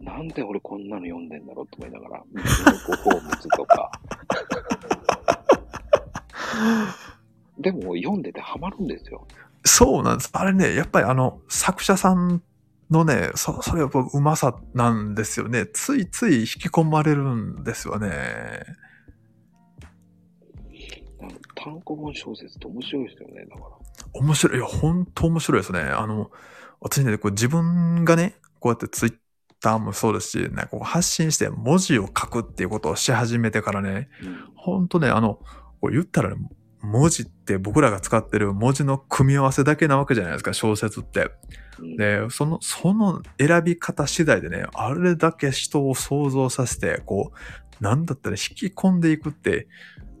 [0.00, 2.48] なんで俺こんなの読んでんだろうと思いながら、ミル
[2.86, 3.90] コ・ホームズとか。
[7.58, 9.26] でも読んでてハマるんですよ。
[9.64, 10.30] そうなんです。
[10.32, 12.42] あれね、やっぱりあの、作者さん
[12.90, 15.66] のね、そそれやっぱうまさなんですよね。
[15.66, 18.64] ついつい引き込まれるんですよね。
[21.54, 23.68] 単行本小説って面白いですよね、だから。
[24.12, 24.58] 面白い。
[24.58, 25.80] いや、本当面白いですね。
[25.80, 26.30] あの、
[26.84, 29.14] 私ね、こう自分がね、こうやってツイッ
[29.60, 35.40] ターもそうですし、ね、こう発信して文字を書くっていうことをし始めてからね、うん本当ね、あの、
[35.80, 36.36] こう言ったらね、
[36.82, 41.30] 文字って僕らが使ってる文字の組み合わせだけなわけじゃないですか、小説って。
[41.78, 47.32] うんで、その、その選び方次第でね、あれだけ人を想像させて、こ
[47.80, 49.66] う、なんだったら引き込んでいくって、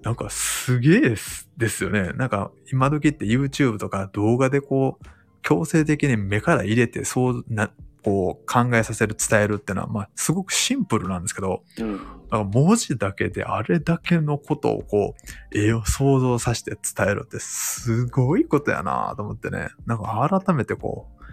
[0.02, 1.16] なんかすげえ
[1.56, 2.10] ですよね。
[2.14, 5.06] なんか今時って YouTube とか動画でこう、
[5.44, 7.70] 強制的に目から入れて、そうな、
[8.02, 12.00] こう考えさせる、伝えるっていうのは、まあ、すごくシンプルなんですけど、うん。
[12.30, 15.14] か文字だけであれだけのことをこ
[15.52, 19.68] う、絵を想像させて伝えるってすごいことやなと思ってね。
[19.86, 21.24] なんか改めてこう、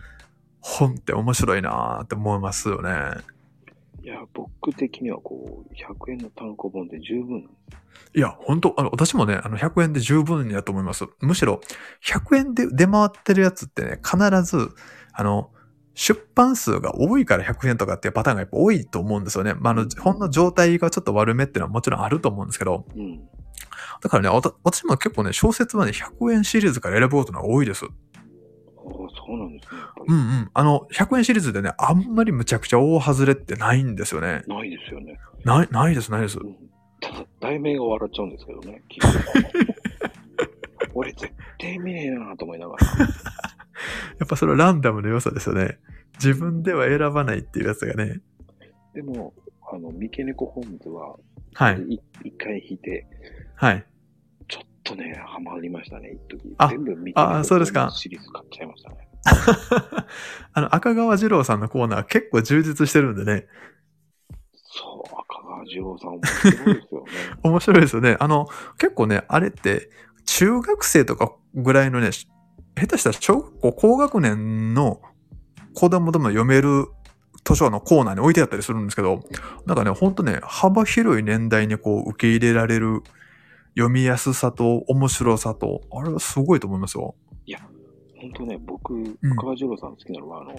[0.60, 2.92] 本って面白いなって思いますよね。
[4.04, 7.48] いや、僕的にはこう、100円の単行本で十分なんで
[8.14, 11.06] いや、本当あの、私もね、あの、100円で十分やと思います。
[11.22, 11.62] むしろ、
[12.06, 14.70] 100円で出回ってるやつってね、必ず、
[15.14, 15.50] あの、
[15.94, 19.54] 出版数が多いから100円とかっていうパターンがやっぱ多いと思うんですよね。
[19.56, 22.98] まあ、あの、本の状態がちょっと悪めっていうのはもちろんあると思うんですけど、す。
[22.98, 23.22] うん。
[24.02, 27.86] だからね、私も結構ね、小説はね、100円シリーズから選ぶことが多いです。
[29.26, 29.82] そうなんですね。
[30.08, 30.52] うんうん。
[30.54, 34.44] あの、100円シリーズでね、あんまりむちゃくちゃ大外れってないんですよね。
[34.48, 35.20] ないですよね。
[35.46, 36.44] ない、ないです、ないですう。
[36.44, 36.56] ん。
[37.00, 38.82] ただ、題名が笑っちゃうんですけどね、
[40.94, 42.88] 俺絶対見ねえなと思いながら。
[44.20, 45.80] やっぱそれはランダムの良さですよね。
[46.16, 48.22] 自分では選ばないっていうやつがね。
[48.94, 49.34] でも、
[49.72, 51.18] あの、三毛猫ホームズは、
[51.54, 51.82] はい。
[51.82, 53.08] い一回引いて、
[53.56, 53.86] はい。
[54.48, 56.54] ちょっとね、ハマりましたね、一時。
[56.58, 59.08] あ全部三毛あ猫そうですかホームズシリーズ買っちゃいましたね。
[60.54, 63.48] あの、赤川二郎さんのコーナー結構充実してるんでね。
[64.54, 67.08] そう、赤川次郎さん面白いですよね。
[67.44, 68.18] 面白いですよね。
[68.20, 69.90] あの、結構ね、あれって、
[70.26, 72.28] 中学生とかぐらいのね、し
[72.76, 75.02] 下手したら小学校高学年の
[75.74, 76.88] 子供でも読める
[77.44, 79.24] 図書のコーナーに置いてあったりするんですけど、
[79.66, 83.02] なんかね、ほんとね、幅広い年代にこう受け入れられる
[83.76, 87.16] 読みやすさと面白さと、あれはすごいと思いますよ。
[88.22, 90.56] 本当ね、僕、川次郎さん好きなのは、あの、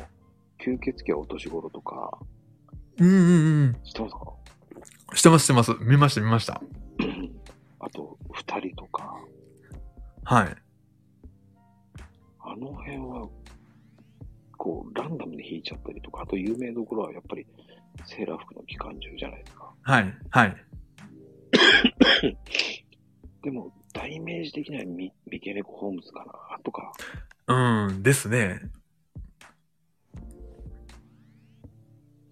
[0.64, 2.18] 吸血鬼はお年頃とか、
[2.98, 3.74] うんうんうん。
[3.84, 5.16] 知ってますか？
[5.16, 5.72] してますしてます。
[5.80, 6.60] 見ました見ました。
[7.80, 9.16] あと、二人とか、
[10.24, 10.56] はい。
[12.40, 13.28] あの辺は、
[14.58, 17.46] こう、ランダムで引いちゃったりとか、あと有名どころはやっぱり、
[18.04, 19.70] セーラー服の機関銃じゃないですか。
[19.82, 20.14] はい。
[20.30, 20.56] はい。
[23.42, 26.92] でも、代名詞的にはミミケネコ・ホームズかなとか、
[27.48, 28.60] うん、ですね。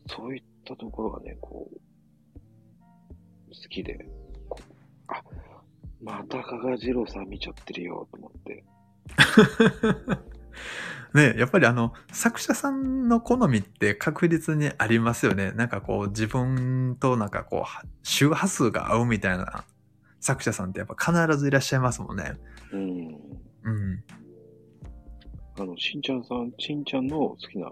[0.09, 1.79] そういったところがね、こう、
[3.49, 4.07] 好きで、
[5.09, 5.23] あ、
[6.03, 8.65] また加賀次郎さん見ちゃってるよ、と思って。
[11.13, 15.53] ねやっぱりあの、作者さんの好みって確実にありますよね。
[15.53, 19.65] なんかこう、自分となんかこうは、周波数が合うみたいな
[20.21, 22.35] 作者さんってやっぱ必ずいらっしゃいますもんね。
[22.73, 23.09] うん。
[23.65, 24.05] うん。
[25.59, 27.71] あの、しんちゃんさん、しんちゃんの好きな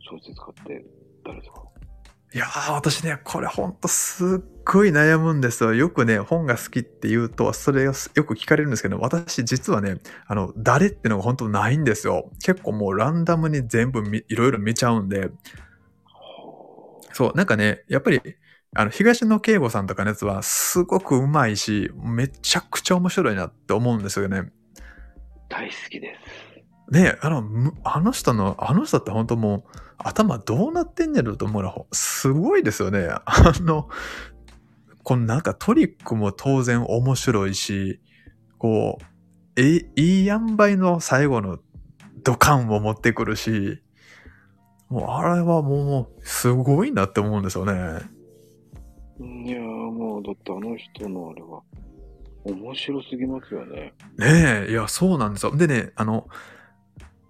[0.00, 0.84] 小説家って
[1.24, 1.62] 誰ですか？
[2.34, 5.74] いやー、私ね、これほんとすっごい悩むんですよ。
[5.74, 12.30] よくね、本が好きって言うと、それをよく聞かれるんですけど、私実はね、あの、誰ってのが本当ないんですよ。
[12.44, 15.30] 結構もうランダムに全部みいろいろ見ちゃうんで、
[17.14, 18.20] そう、なんかね、やっぱり、
[18.76, 24.52] あの、東野圭吾さんとかのやつはすごくうまいし、めちゃくちゃ面白いなって思うんですよね。
[25.48, 26.92] 大好きです。
[26.92, 29.64] ねあの、むあの人の、あの人って本当もう、
[29.98, 33.08] 頭どうなってんねやろと思うの、すごいですよね。
[33.24, 33.88] あの、
[35.02, 38.00] このなんかトリックも当然面白いし、
[38.58, 41.58] こう、え、いい塩梅の最後の
[42.22, 43.82] ドカンを持ってくるし、
[44.88, 47.72] もうあれはもう、すごいなって思うんですよね。
[49.20, 51.62] いやーもう、だってあの人のあれは、
[52.52, 53.94] 面白すぎますよね。
[54.16, 55.56] ねえ、いや、そうなんですよ。
[55.56, 56.28] でね、あの、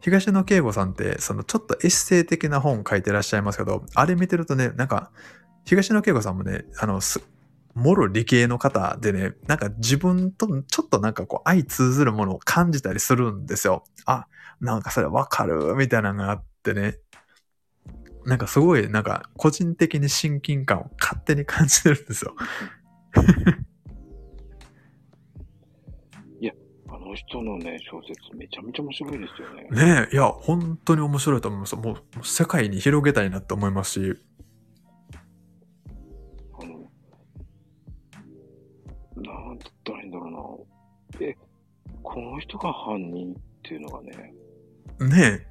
[0.00, 5.10] 東野圭吾さんって、そのちょっとエッセイ的な本書いてらっしゃいますけど、あれ見てるとね、なんか、
[5.64, 7.00] 東野圭吾さんもね、あの、
[7.74, 13.84] もろ理系の方でね、なんか自分とちょっとなんかこう相通ずるものを感じたりするんですよ。
[14.04, 14.26] あ、
[14.60, 16.98] なんかそれわかるみたいなのがあってね。
[18.24, 22.34] なんかすごい、なんか個人的に親近感を勝手に感じてるんですよ。
[27.08, 29.68] の人のね、小説めちゃめちゃ面白いですよね。
[29.70, 31.76] ねえ、いや、本当に面白いと思います。
[31.76, 34.20] もう、世界に広げたいなって思いますし、
[36.60, 36.72] あの、
[39.22, 40.66] なんだったらいいんだろ
[41.18, 41.26] うな。
[41.26, 41.34] え、
[42.02, 44.34] この人が犯人っていうのがね、
[45.00, 45.46] ねえ、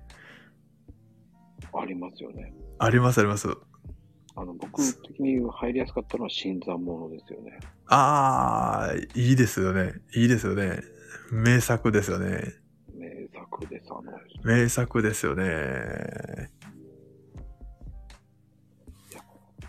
[1.74, 2.54] ありますよね。
[2.80, 3.48] ありますあります。
[4.36, 7.60] あの、僕的に入りやすかったのは新参者ですよね。
[7.88, 9.94] ああ、いいですよね。
[10.14, 10.82] いいですよね。
[11.32, 12.54] 名作ですよね。
[12.94, 14.48] 名作です、あの人。
[14.48, 16.52] 名作ですよね。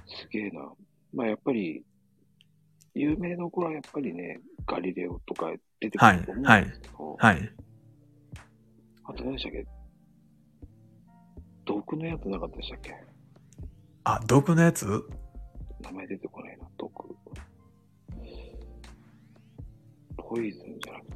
[0.06, 0.72] すげえな。
[1.14, 1.84] まあやっぱり、
[2.94, 7.52] 有名どころはやっぱりね、ガリレオとか出てくると思うんですけど、はい。
[9.04, 9.66] あと何でしたっけ？
[11.64, 12.94] 毒のやつなかったでしたっけ？
[14.04, 14.86] あ、毒のやつ？
[15.80, 17.16] 名前出てこないな、毒。
[20.16, 21.07] ポイズンじゃなく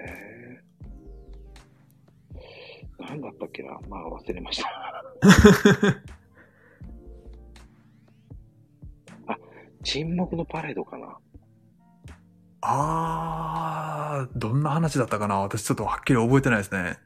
[0.00, 3.08] えー。
[3.08, 4.68] なんだったっけなまあ忘れました。
[9.26, 9.36] あ、
[9.82, 11.18] 沈黙のパレードかな
[12.62, 16.98] あー、どんな話だったかな私ちょっとはっきり覚えてないですね。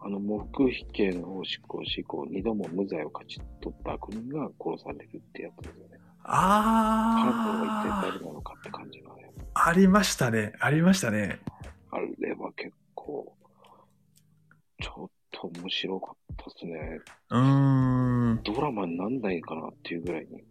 [0.00, 5.98] あの、黙秘刑の執行し、こう、二度も無罪を勝ち取った悪人が殺されるってやつですよね。
[6.22, 7.26] 犯人
[7.60, 8.70] は一体あ誰なのかって
[9.66, 10.52] ありましたね。
[10.60, 11.40] ありましたね。
[11.90, 13.34] あれは結構、
[14.80, 17.00] ちょっと面白かったですね。
[17.30, 18.40] うーん。
[18.44, 20.44] ドラマになんないかなっていうぐらいに。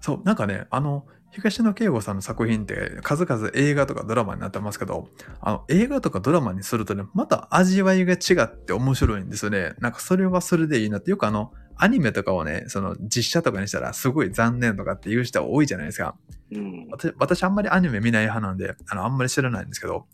[0.00, 5.08] そう、なんかね、あの、東野圭吾さんの作品って数々映画とかドラマになってますけど、
[5.40, 9.72] あの、映画とかドラマにするとね、また味わいが違って面白いんですよね。
[9.80, 11.10] なんかそれはそれでいいなって。
[11.10, 16.14] よくあの、アニメとかをね、その実写とかにしたらすごい残念とかって言う人は多いじゃないですか。
[16.52, 16.88] うん。
[16.90, 20.06] 私私あんまりアニメ見ない派なんで、あの、あんまり知らないんですけど、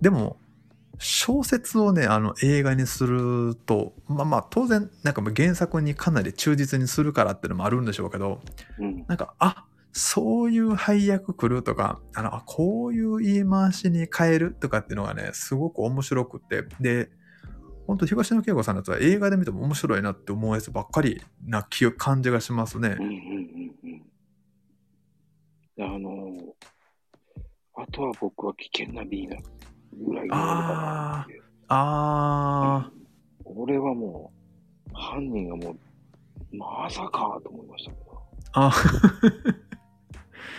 [0.00, 0.38] でも、
[0.98, 8.42] 小説をね、あの、映画にすると、まあまあ、当然、なんか原作にかなり忠実にするからっていうのもあるんでしょうけど、
[8.78, 9.04] うん。
[9.08, 17.10] なんか、あ、そういう配役来るとか、あの、あこういう言い回しに変えるとかっていうのがね、すごく面白くって、で、
[17.90, 23.04] 本当東野圭吾さんのやつは映画で見ても面白いなって思うやつばっかりな気感じがしますねうん。
[23.04, 23.74] うんうん
[25.80, 25.94] うん。
[25.96, 26.54] あの
[27.74, 29.36] あとは僕は危険なビーナ
[30.06, 31.26] ぐらいがあ
[31.66, 32.90] あ
[33.44, 34.30] 俺はも
[34.88, 38.72] う、犯人がもう、まさかと思いましたけど、ー、あ、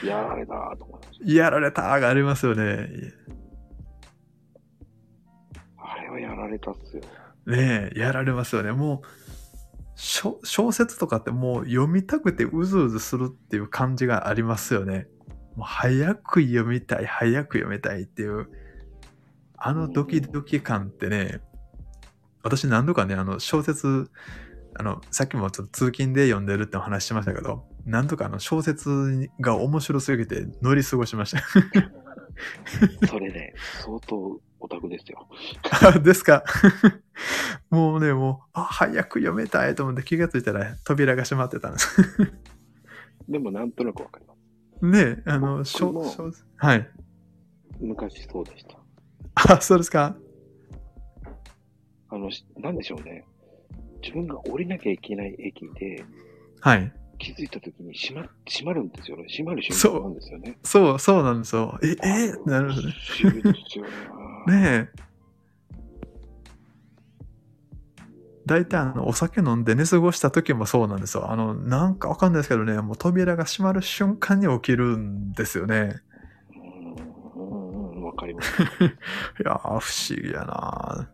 [0.05, 2.89] やられたと思いましやられたがありますよね。
[5.77, 5.93] た。
[5.93, 7.03] あれはやられたっすよ。
[7.47, 8.71] ねえ、やられますよね。
[8.71, 9.07] もう、
[9.95, 15.07] 小説とかってもう読みたくてうずうずするっていう感じがありますよね。
[15.55, 18.49] もう早く読みたい、早く読みたいっていう、
[19.57, 21.41] あのドキドキ感ってね、
[22.43, 24.09] 私何度かね、あの小説、
[24.75, 31.43] あの、さっきもちょっと通勤で読んでるってお話しましたけど、何度かあの小説が面白すぎて乗り過ごしました。
[33.07, 35.27] それね、相当オタクですよ。
[35.83, 36.43] あ ですか
[37.69, 41.97] もうね、もう、あ、早く読めたいと思って気がついたら扉が閉まってたんです。
[43.27, 44.85] でもなんとなくわかります。
[44.85, 46.89] ねあの、僕しょもしょはい。
[47.79, 48.77] 昔そうでした。
[49.35, 50.15] あ、そうですか。
[52.09, 53.25] あの、しなんでしょうね。
[54.01, 56.03] 自分が降りなきゃいけない駅で
[56.59, 56.91] はい。
[57.21, 59.25] 気づいたときに閉ま閉まるんですよね。
[59.29, 60.57] 閉まる瞬そう間なんですよね。
[60.63, 61.79] そう、そうなんですよ。
[61.83, 62.93] え、えなるほどね。
[63.21, 63.91] 不思議ですよね。
[64.47, 65.11] ねえ。
[68.45, 71.31] 大体あの、お酒飲んで寝過ごした時もそうなんですよ。
[71.31, 76.01] あの、なんかわかんないですけどね、もう扉が閉まる瞬間に起きるんですよね。
[77.35, 78.61] うんうん、わかります。
[78.61, 78.65] い
[79.45, 81.09] やー、不思議やな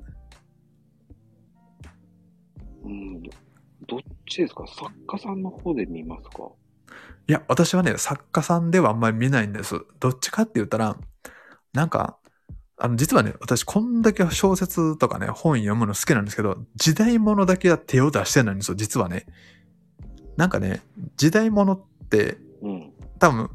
[2.86, 3.22] うん。
[3.88, 6.50] どっちですか作家さんの方で見ますか
[7.28, 9.76] いや、私はね、作家さんではあんまり見ないんです。
[10.00, 10.98] どっちかって言ったら、
[11.74, 12.18] なんか、
[12.80, 19.26] あの、実はね、私こんだけ小説とかね、本読むの好きなんですけど、時代物だけは手を出してないんですよ、実はね。
[20.36, 20.82] なんかね、
[21.16, 22.94] 時代物って、うん。
[23.18, 23.50] 多分、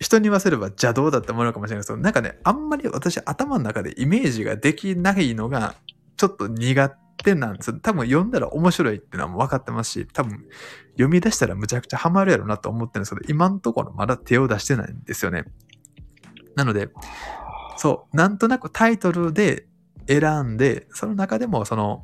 [0.00, 5.76] 人に言わせれば邪道だって思うのかもしれないですけど、なんかね、あんまり私頭の中でイメージができないのが、
[6.16, 6.88] ちょっと苦
[7.22, 7.78] 手なんですよ。
[7.80, 10.44] 多分読んだら面白いっていうのはもう分かってますし、多分
[10.92, 15.44] 読み出したらむちゃくちゃハマるやろなと思ってるんですけど、今のところまだ手を出してないんですよね。
[16.56, 16.90] なので、
[17.76, 19.66] そう、なんとなくタイトルで
[20.06, 22.02] 選んで、その中でもその、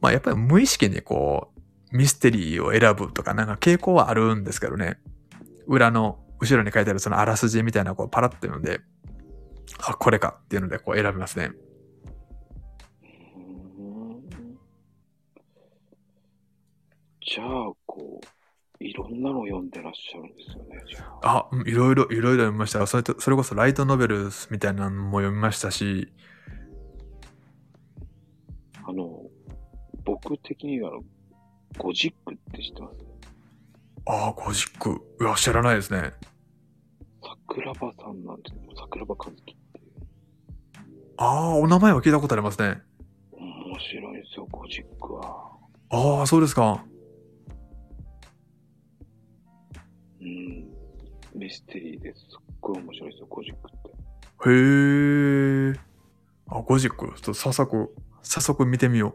[0.00, 1.52] まあやっぱり無意識にこ
[1.92, 4.98] う、ミステリーを選ぶとかなんか傾向はあるんですけどね。
[5.66, 8.80] 裏の、後ろに書いてあるそのあらすじみたいなこうパラッと読んで、
[9.78, 11.52] あ、これかっていうのでこう選びますね。
[13.78, 14.22] うん
[17.20, 18.26] じゃあ、こう、
[18.82, 20.78] いろんなの読んでらっしゃるんですよね、
[21.22, 21.48] あ。
[21.66, 22.86] いろいろ、いろいろ読みました。
[22.86, 26.12] それと、それこそライトノベルみたいなのも読みましたし、
[28.84, 29.22] あの、
[30.04, 30.90] 僕的には、
[31.78, 32.94] ゴジックって知ってます？
[34.06, 35.00] ああ、ゴジック。
[35.20, 36.12] いや、知らないですね。
[37.46, 39.56] 桜庭さんなんですけど、桜庭和樹っていう。
[41.18, 42.82] ああ、お名前は聞いたことありますね。
[43.32, 45.52] 面白いんですよ、ゴジックは。
[45.90, 46.84] ああ、そうですか。
[50.22, 50.68] うん。
[51.34, 52.20] ミステリーです。
[52.20, 53.88] すっごい面白いですよ、ゴジックって。
[54.50, 54.52] へ
[55.70, 55.80] え。
[56.48, 57.06] あ、ゴジック？
[57.06, 59.14] ちょっと早速、早速見てみよ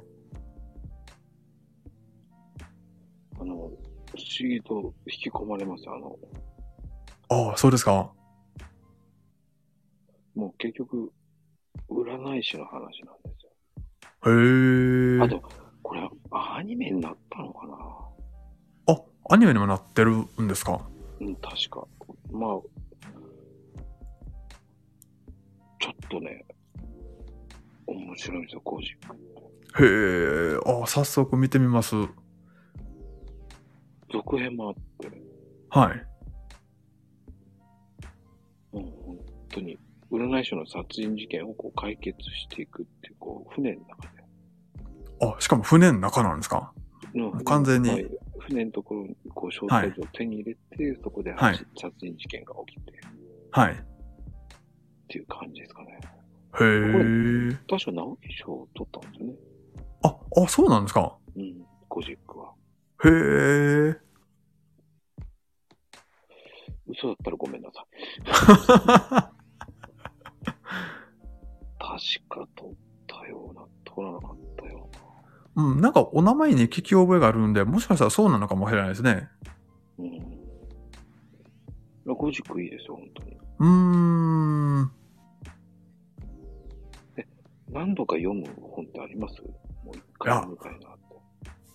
[3.40, 3.72] あの、不思
[4.40, 5.96] 議と引き込まれますよ。
[5.96, 6.18] あの、う。
[7.30, 8.12] ああ、そうですか。
[10.34, 11.12] もう結局、
[11.90, 13.52] 占い師の話なんですよ。
[14.26, 15.22] へえ。
[15.22, 15.42] あと、
[15.84, 17.76] これ、アニメになったのかな？
[18.88, 20.82] あ、アニメにもなってるんですか？
[21.20, 21.88] うん、確か。
[22.32, 22.60] まあ、
[25.80, 26.46] ちょっとね、
[27.88, 29.16] 面白いんですよ、ゴジック。
[29.84, 30.60] へえ。
[30.84, 31.96] あ、早速見てみます。
[34.12, 35.10] 続編もあって、
[35.70, 36.06] はい。
[38.76, 39.18] もう本
[39.50, 39.78] 当に、
[40.12, 44.24] 占い師の殺人事件をこう解決していくっていう、こう、船の中で。
[45.22, 46.74] あ、しかも船の中なんですか？
[47.14, 47.98] のう完全にまあ
[48.48, 52.96] 船のところにこう招待状を手に入れて、そこではい殺人事件が起きてっ
[53.52, 53.84] はい。
[55.10, 56.00] ていう感じですかね。
[56.60, 57.58] へえ。
[57.70, 59.34] 確か直木賞を取ったんですよね。
[60.04, 62.54] あ、あ、そうなんですかうん、ゴジックは。
[63.06, 63.10] へ
[63.94, 63.98] え。
[66.88, 67.86] 嘘だったらごめんなさい。
[71.80, 71.98] 確
[72.30, 72.76] か取っ
[73.08, 74.47] たような、取らなかったよ
[75.58, 79.28] うん、なんかお名前に聞き覚えがあるんで、もしかしたらそうなのかもしれないですね。
[79.98, 80.20] うん。
[82.16, 83.36] ゴジックいいですよ、本当に。
[83.60, 83.68] うー
[84.84, 84.92] ん。
[87.72, 89.42] 何度か読む本ってあります？
[89.84, 90.88] もう一回読みたいなって。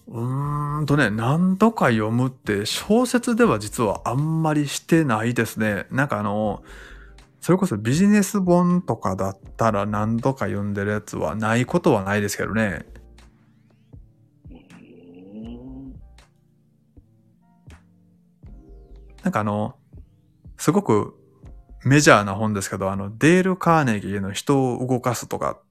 [0.09, 5.89] うーんとね、何度か読むって小説では実はあんまりしてないですね。
[5.91, 6.63] なんかあの、
[7.41, 12.87] それこそビジネス本とかだったら何度か読んでるやつはないことはないですけどね。
[19.23, 19.77] なんかあの、
[20.57, 21.15] すごく
[21.85, 25.63] メジャーな本ですけど、あの、デール・カーネギーの人を動かすとかっ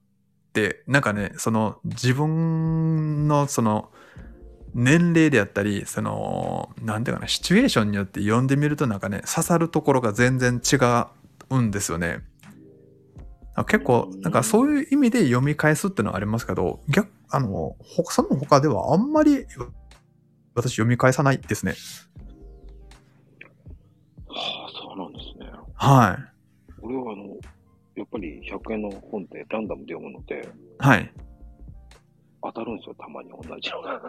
[0.52, 3.90] て、なんかね、その自分のその
[4.74, 10.76] 年齢であったり、その、なんていうかな、シチュエーションによって読んでみるとなんかね、刺さるところが全然違
[11.50, 12.20] うんですよね。
[13.66, 17.76] 結構、なんかそういう意味で読み返すっていうのはありますけど、逆、あの、
[18.08, 19.46] その他ではあんまり
[20.54, 21.74] 私読み返さないですね。
[25.82, 26.72] はい。
[26.80, 27.24] 俺はあの、
[27.96, 31.12] やっぱり100円の本ってランダムで読むので、はい。
[32.40, 34.00] 当たるんですよ、たまに同じのが。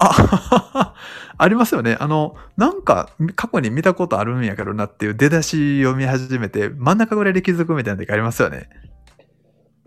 [0.00, 0.94] あ、
[1.38, 1.96] ありますよね。
[2.00, 8.68] あの、なんか過去に見たことあるんやけどなっていう出だし読み始めて、真ん中ぐらいで気づくみたいな時ありますよね。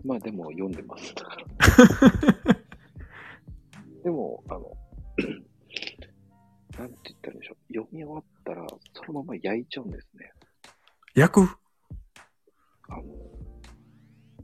[0.06, 1.14] まあでも読んでます。
[1.14, 1.44] だから。
[4.02, 4.60] でも、あの、
[6.78, 7.74] なんて言ったらいいんでしょう。
[7.74, 10.32] 読み終わったら、そのまま焼いちゃうんですね。
[11.14, 11.58] 焼く？
[12.88, 13.02] あの、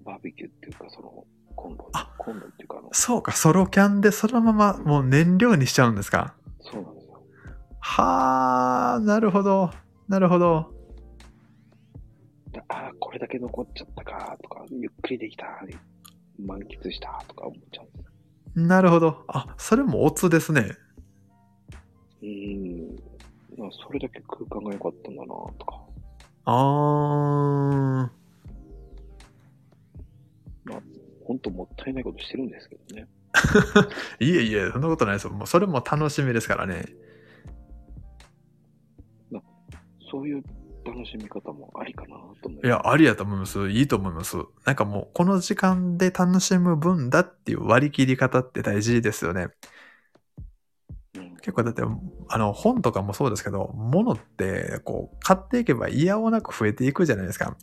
[0.05, 1.25] バーベキューっていうか、その、
[1.57, 6.35] コンロあ、コンロっていうか、あの、そうか、ソロキャンでそのままもう燃料にしちゃうんですか？
[6.61, 7.23] そうなんですよ。
[7.81, 9.71] はあ、なるほど。
[10.09, 10.75] なるほど。
[12.69, 15.47] ああ、これだけ残っちゃったかとか、ゆっくりできた、
[16.39, 18.69] 満喫したとか思っちゃうんです。
[18.69, 19.25] なるほど。
[19.29, 20.77] あ、それもオツですね。
[22.21, 22.97] うーん。
[23.57, 25.81] まあそれだけ空間が良かったんだなとか。
[26.51, 28.11] あ
[30.65, 30.81] まあ、
[31.27, 33.07] 本当もったいないことしてるんですけどね。
[33.35, 34.25] ー。
[34.25, 35.33] いえいえ、そんなことないですよ。
[35.33, 36.87] もうそれも楽しみですからね。
[40.11, 40.43] そういう
[40.87, 43.69] 楽しみ方もありかなと思いいや、ありやと思います。
[43.69, 44.39] いいと思います。
[44.65, 49.49] なんかもう、この時間で楽しむ分だっていう割り切り方って大事ですよね。
[51.39, 51.83] うん結構だって、
[52.29, 57.57] あの、本とかもそうですけど、物って、こう、買っていけば嫌おなく増えていくじゃないですか。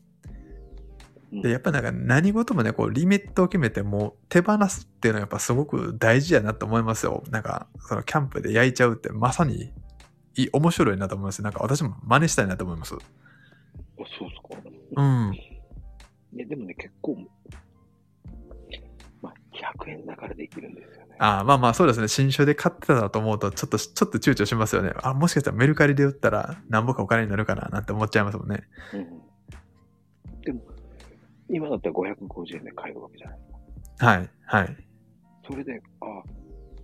[1.32, 7.24] うんで、やっぱなんか何事もね、こう、リミットを決めてもう手放すっていうのはやっぱすごく大事やなと思いますよ。
[7.30, 9.74] なんか、そのキャンプで焼いちゃうってまさに
[10.36, 11.42] いい、面白いなと思います。
[11.42, 12.96] なんか私も真似したいなと思います。
[12.96, 12.98] あ
[13.98, 14.70] そうっすか。
[14.96, 15.34] うん。
[15.34, 17.18] いや、でもね、結構、
[19.22, 19.34] まあ、
[19.84, 21.05] 100円だからできるんですよね。
[21.18, 22.08] ああ、まあまあそうですね。
[22.08, 24.92] 新種で買ってたと思うと、ちょっと、ちょっと躊躇しますよね。
[25.02, 28.64] あ、もしかしたらメルカリで売ったら何ぼかお金になるかななんて思っちゃいますもんね。
[28.94, 30.42] うん。
[30.42, 30.62] でも、
[31.50, 33.40] 今だったら550円で買えるわけじゃない。
[33.98, 34.78] はい、はい。
[35.48, 36.06] それで、あ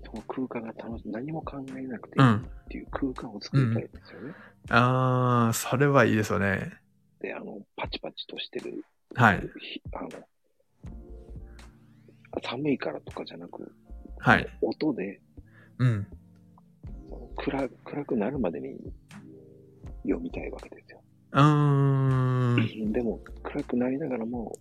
[0.05, 4.33] その空間が楽しい、何も考えなくていいうんっていう空間を作りたいですよね。
[4.69, 6.71] ああ、それはいいですよね。
[7.19, 8.83] で、あの、パチパチとしてる。
[9.15, 9.41] はい。
[9.59, 10.09] ひあの、
[12.41, 13.71] 寒いからとかじゃなく、
[14.21, 14.47] はい。
[14.61, 15.19] 音で、
[15.79, 16.07] うん。
[17.35, 18.77] 暗暗くなるまでに
[20.03, 21.01] 読みたいわけですよ。
[21.31, 22.91] うーん。
[22.93, 24.57] でも、暗くなりながらも、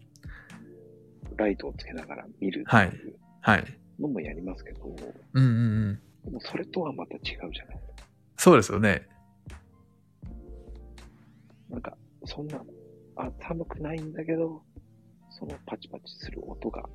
[1.37, 3.65] ライトをつけながら見るはいっていうはい。
[3.99, 4.85] のもやりますけど、
[5.35, 5.53] うんうんう
[5.93, 6.01] ん。
[6.25, 8.09] でもそれとはまた違うじゃないですか。
[8.37, 9.07] そうですよね。
[11.69, 12.63] なんか、そんな、
[13.17, 14.63] あ、寒くないんだけど、
[15.31, 16.89] そのパチパチする音が、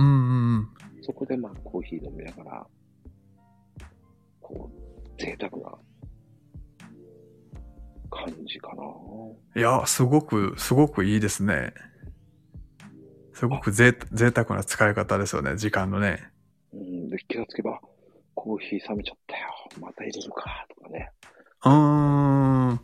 [0.00, 0.68] うんうんうん。
[1.02, 2.66] そこでまあコーヒー飲みながら、
[4.40, 5.78] こう、贅沢な
[8.10, 8.82] 感じかな。
[9.56, 11.74] いや、すごく、すごくいいですね。
[13.34, 16.30] すごくぜ贅沢な使い方ですよね、時間のね。
[16.72, 17.80] うん、で、気がつけば、
[18.34, 19.48] コーヒー冷めちゃったよ。
[19.80, 21.10] また入れるか、とかね。
[21.64, 22.80] うーん。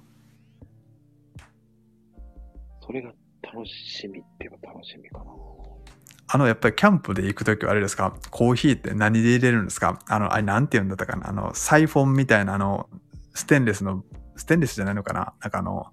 [2.80, 3.12] それが
[3.42, 5.55] 楽しみって言えば楽しみかな。
[6.28, 8.16] あの、やっぱりキャンプで行くときはあれですか？
[8.30, 10.00] コーヒーって何で入れるんですか？
[10.08, 11.28] あの、あれなんて言うんだったかな？
[11.28, 12.88] あの、サイフォンみたいなあの、
[13.34, 14.04] ステンレスの、
[14.34, 15.34] ステンレスじゃないのかな？
[15.40, 15.86] なんかあの、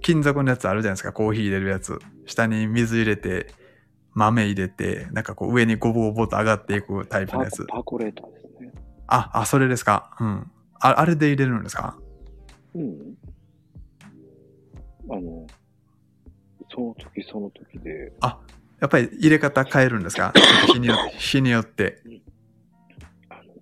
[0.00, 1.12] 金属のやつあるじゃないですか？
[1.12, 1.98] コーヒー入れるやつ。
[2.24, 3.52] 下に水入れて、
[4.14, 7.66] 豆入れて、なんかこう上にゴボゴボと上がっていくタイプパのやつー。
[7.66, 8.72] パーコレーターですね。
[9.06, 10.16] あ、あ、それですか？
[10.18, 10.50] うん。
[10.80, 11.98] ああれで入れるんですか？
[12.74, 13.16] うん。
[15.10, 15.46] あの、
[16.70, 18.12] その時その時で、
[18.80, 20.32] やっぱり入れ方変えるんですか？
[20.72, 21.98] 日によって、日によって。
[23.28, 23.54] あの、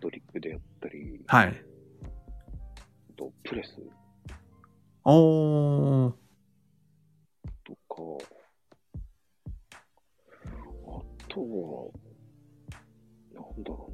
[0.00, 1.64] ドリップでやったり、はい。
[3.10, 3.76] あとプレス
[5.04, 6.12] おー。
[7.64, 8.02] とか、
[10.44, 11.90] あとは、
[13.34, 13.90] なんだろ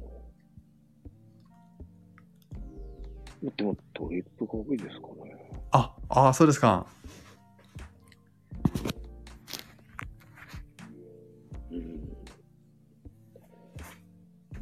[3.41, 3.51] うな。
[3.57, 5.35] でもドリップが多いですかね。
[5.71, 6.85] あ、あ、そうですか。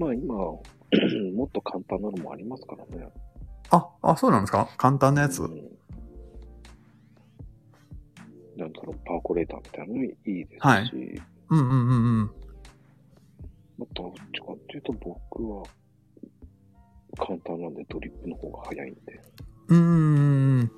[0.01, 0.33] まあ今、
[1.35, 3.07] もっと簡単なのもありますからね。
[3.69, 4.67] あ、あ、そうなんですか？
[4.77, 5.43] 簡単なやつ？
[5.43, 5.47] う。
[5.47, 5.55] ん
[8.57, 10.91] なんだろう、パーコレーターみたいなのもいいですし、はい
[11.49, 12.31] うんうんうんうん。
[13.77, 15.63] まあ、どっちかっていうと僕は
[17.17, 18.99] 簡単なんでドリップの方が早いんで。
[19.69, 19.77] うー
[20.63, 20.71] ん。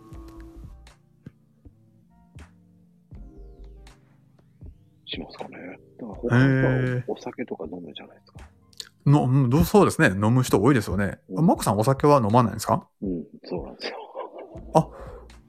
[5.06, 5.58] しますかね。
[6.00, 8.40] だから他はーお酒とか飲むじゃないですか。
[9.06, 10.08] の、そうですね。
[10.08, 11.20] 飲む人多いですよね。
[11.30, 12.88] うんマコさんお酒は飲まないんですか？
[13.02, 13.98] うん、そうなんですよ。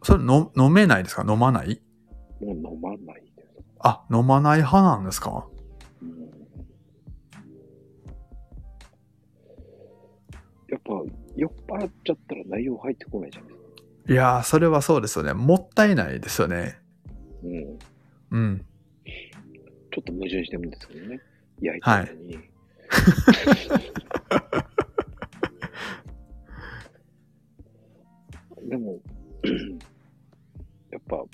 [0.02, 1.24] それの飲めないですか？
[1.26, 1.80] 飲まない？
[2.40, 3.64] もう飲まないです。
[3.80, 5.46] あ、飲まない派なんですか？
[6.02, 6.08] うん、
[10.68, 10.92] やっぱ
[11.36, 14.12] 酔っ払っちゃったら内容入ってこないじゃないですか。
[14.12, 15.32] いやー、それはそうですよね。
[15.32, 16.78] もったいないですよね。
[17.42, 17.78] うん。
[18.30, 18.66] うん。
[19.90, 21.20] ちょっと矛盾してるんですけどね。
[21.62, 22.38] 焼いたのに。
[28.68, 29.00] でも、
[30.90, 31.24] やっぱ、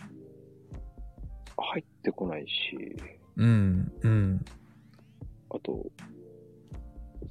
[1.57, 2.97] 入ってこないし、
[3.37, 4.45] うん、うん。
[5.51, 5.87] あと、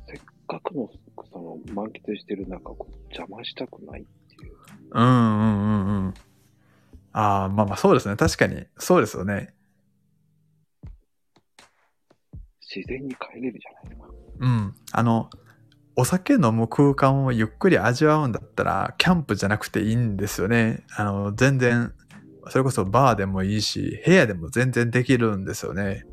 [0.08, 0.90] せっかくの、
[1.32, 2.76] その、満喫してる中、
[3.10, 4.10] 邪魔したくないって
[4.46, 4.54] いう。
[4.92, 5.12] うん、うん、う
[5.92, 6.14] ん、うん。
[7.12, 8.16] ああ、まあまあそうですね。
[8.16, 8.66] 確かに。
[8.78, 9.54] そうですよね。
[12.76, 14.08] 自然に帰れるじゃないですか。
[14.40, 14.76] うん。
[14.92, 15.30] あの、
[15.96, 20.86] お酒飲む空間をゆっくり味わうんだったら、キャンプじゃなくていいんですよね。
[20.96, 21.94] あの、全然、
[22.48, 26.06] それこそバーでもいいし、部屋でも全然できるんですよね。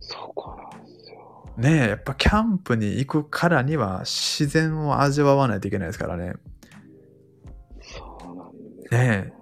[0.00, 1.52] そこなんですよ。
[1.56, 6.34] ねえ、やっぱキャンプに行くからには自然を味わわないといけないですからね。
[7.80, 9.00] そうなんですよ。
[9.00, 9.32] ね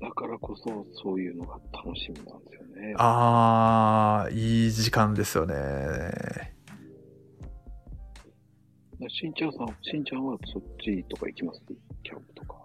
[0.00, 2.94] だからこそ、そういうのが楽しみなんですよね。
[2.98, 6.54] ああ、いい時間ですよね。
[9.08, 11.60] しんちゃんさん、しんちゃんはそっちとか行きます？
[12.02, 12.58] キャンプとか。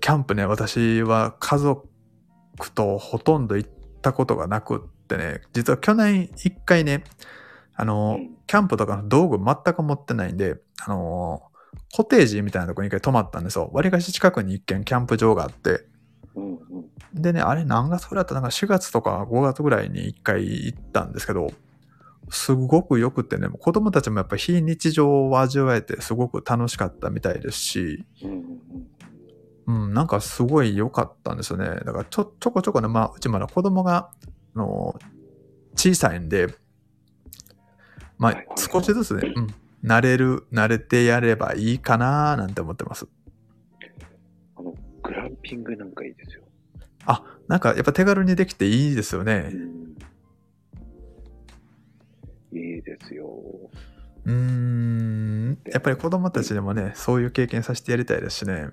[0.00, 1.86] キャンプね、私は家族
[2.74, 3.70] とほとんど行っ
[4.02, 7.04] たことがなくってね、実は去年一回ね、
[7.74, 11.42] あの、うんキャンプとかの道具全く持ってないんで、あの、
[11.92, 13.70] コテージみたいなとこに一回泊まったんですよ。
[13.72, 15.84] 割かし近くに一軒キャンプ場があって、
[16.36, 16.60] うんうん。
[17.14, 21.50] でね、あれ何月ぐらいだったなんか4月とか5月ぐらいに一回行ったんですけど、
[22.28, 28.30] すごく良くてね、子供たちもやっぱ非日常を味わえてすごく楽しかったみたいですし、うん
[29.66, 31.66] うんなんかすごい良かったんですよね。
[31.66, 34.10] だからちょ、ちょこちょこね、まあ、うちまだ子供が、
[34.54, 34.96] あの、
[35.74, 36.54] 小さいんで、
[38.16, 43.08] まあ少しずつね、うん、慣れる、慣れてやればいいかななんて思ってます。
[45.06, 46.42] グランピングなんかいいですよ。
[47.48, 49.50] なんかやっぱ手軽にできていいですよね。
[49.52, 49.94] うん。
[52.58, 53.30] いいですよ。
[54.24, 58.70] うーん、やっぱり子供たちでもね、そういう経験させてやりたいですしね。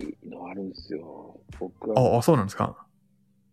[0.00, 1.40] いいのあるんですよ。
[1.60, 2.84] 僕はあ、あそうなんですか？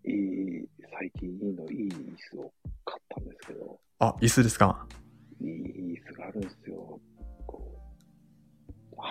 [0.05, 2.51] いい、最近いいの、いい椅子を
[2.83, 4.87] 買ったんですけど、あ、椅子ですか？
[5.39, 5.49] いい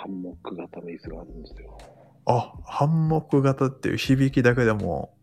[0.04, 1.78] ハンモック型の椅子があるんですよ。
[2.26, 5.14] あ、ハンモック型っていう響きだけでも、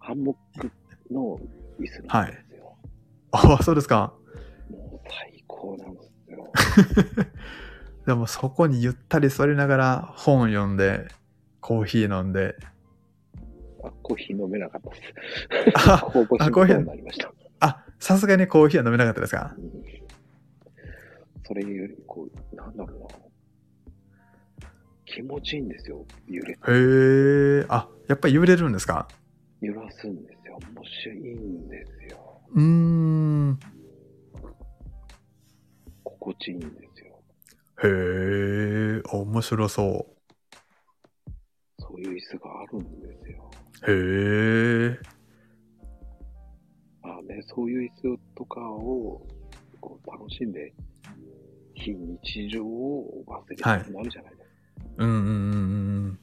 [0.00, 0.72] ハンモック
[1.08, 1.38] の
[1.78, 2.76] 椅子なんですよ。
[3.30, 4.12] あ、そうですか。
[4.68, 7.26] もう最高なんですよ。
[8.06, 11.06] でもそこにゆったり座りながら本読んで、
[11.60, 12.56] コーヒー飲んで、
[13.84, 15.90] あ、コーヒー飲めなかったです。
[15.92, 16.26] あコー
[16.66, 17.32] ヒーになりました。
[17.60, 19.54] あ、さすがにコーヒーは飲めなかったですか？
[19.56, 19.70] うん
[21.46, 23.06] それより、こう、なんだろうな。
[25.14, 26.52] 気持ちいいんですよ、揺れ。
[26.52, 29.06] へえ、あ、やっぱり揺れるんですか？
[29.60, 30.58] 揺らすんですよ。
[30.74, 32.40] 面白いんですよ。
[32.52, 33.58] うーん。
[36.02, 37.22] 心地いいんですよ。
[37.84, 40.06] へえ、面白そ
[41.78, 43.50] そういう椅子があるんですよ。
[43.86, 43.90] う。
[43.90, 43.94] へ
[44.94, 44.98] え、
[47.02, 49.24] まあね、そういう椅子とかを
[49.80, 50.72] こう楽しんで、
[51.74, 54.43] 非日常を忘れたくなるじゃないですか。
[54.96, 55.30] うんうんうんう
[56.08, 56.18] ん。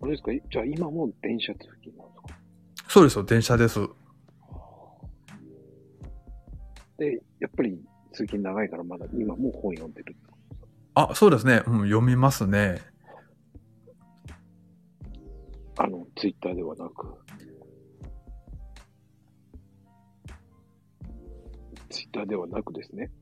[0.00, 0.30] あれですか？
[0.50, 2.28] じゃあ今も電車通勤なんですか？
[2.88, 3.80] そうですよ、電車です。
[6.96, 7.80] で、やっぱり
[8.12, 10.16] 通勤長いからまだ今も本読んでる。
[10.94, 11.62] あ、そうですね。
[11.66, 12.80] うん、読みますね。
[15.76, 17.14] あの、ツイッターではなく。
[21.88, 23.12] ツイッターではなくですね。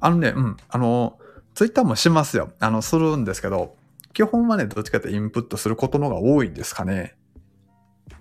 [0.00, 1.18] あのね、うん、あの、
[1.60, 2.54] ツイッターもしますよ。
[2.58, 3.76] あの、するんですけど、
[4.14, 7.18] 基本はね、どっちかというとインプットすることの方が多いんですかね。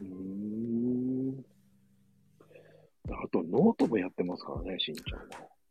[0.01, 1.45] うーん。
[3.07, 5.25] あと、ノートもやってますからね、しんちゃんは。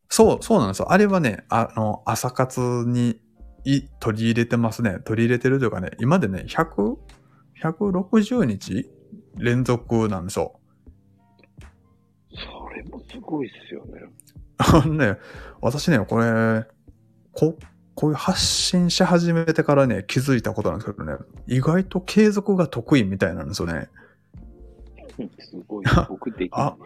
[0.09, 0.91] そう、そうなんですよ。
[0.91, 3.21] あれはね、あの、朝活に
[3.64, 5.01] い取り入れてますね。
[5.05, 6.97] 取り入れてるというかね、今でね、100、
[7.62, 8.91] 160日
[9.37, 10.59] 連続なんですよ。
[12.31, 14.01] それもすごいっすよね。
[14.57, 15.19] あのね、
[15.61, 16.66] 私ね、これ、
[17.39, 17.57] こ
[17.95, 21.16] こういう発信し始めてからね、気づいたことなんですけどね、
[21.47, 23.89] 意外と継続が得意みたいなんですよね。
[25.39, 25.84] すごい。
[26.09, 26.76] 僕できあない。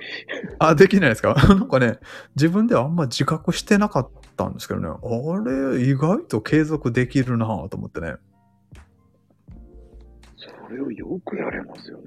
[0.59, 1.35] あ、できないですか？
[1.49, 1.99] なんかね、
[2.37, 8.17] 自分ではあんま自覚してなかったんですけどね、あれ、意外と継続できるなぁと思ってね。
[10.37, 12.05] それをよくやれますよね。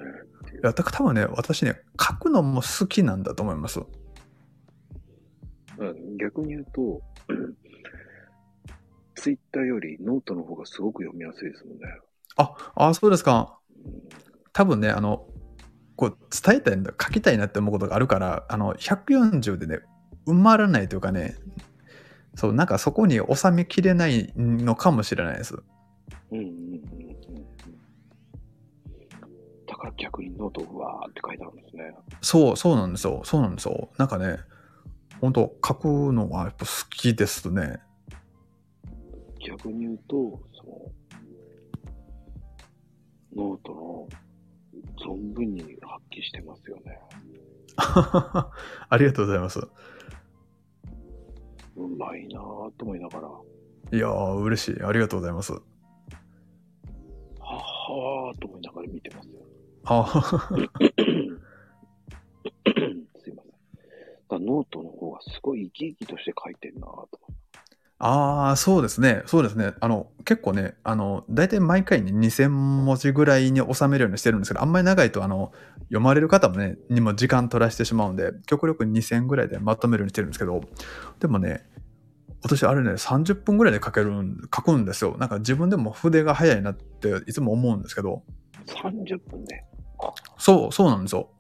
[0.54, 3.80] いや、だから多分ね、私ね、書くのも好きなんだと思います。
[3.80, 3.84] う
[5.84, 7.02] ん逆に言うと、
[9.26, 11.86] ツイッターよりノートの方がすごく読みやすいですもんね。
[12.36, 13.58] あ、あ、そうですか。
[13.84, 15.28] うん多分ね、あの、
[15.98, 19.80] こう、伝えたいんだ、書きたいなって思うことがあるから、あの、140でね、
[20.26, 21.36] 埋まらないというかね、
[22.36, 25.56] そう、なんかそこに収めきれないのかもしれないです。
[26.32, 26.82] うんうんうん。
[29.68, 31.94] だから逆にノートうわーって書いてあるんですね。
[32.22, 33.24] そう、そうなんですよ。
[33.26, 33.90] そうなんですよ。
[33.98, 34.38] なんかね、
[35.20, 37.82] 本当書くのはやっぱ好きですね。
[39.46, 40.92] 逆に言うと、その、
[43.36, 44.08] ノートの
[44.98, 47.00] 存分に発揮してますよね。
[47.78, 49.60] ありがとうございます。
[51.76, 53.42] うまいなぁと思いながら、は
[53.92, 54.82] いやー、嬉しい。
[54.82, 55.54] ありがとうございます。
[55.54, 55.60] は
[57.40, 59.34] はーと思いながら見てますよ。
[59.84, 60.06] あ
[63.20, 64.46] すいません。
[64.46, 67.36] ノートの方がすごい生き生きとして書いてるなぁと思
[68.08, 69.24] あー、そうですね。
[69.26, 69.74] そうですね。
[69.80, 75.52] あの、結構ね、あの、大体毎回に2000文字ぐらいに収めるようにしてるんですけど、あんまり長いと、あの、
[75.86, 80.62] 読まれる方もね、にも時間取らせてしまうんで、極力2000ぐらいでまとめるようにしてるんですけど、
[81.20, 81.66] でもね、
[82.44, 85.18] 私あれね、30分ぐらいで書けるん、書くんですよ。
[85.18, 88.22] なんか自分でも筆が早いなっていつも思うんですけど、
[88.68, 88.72] う。
[88.88, 89.64] 30分で
[90.38, 91.32] そう、そうなんですよ。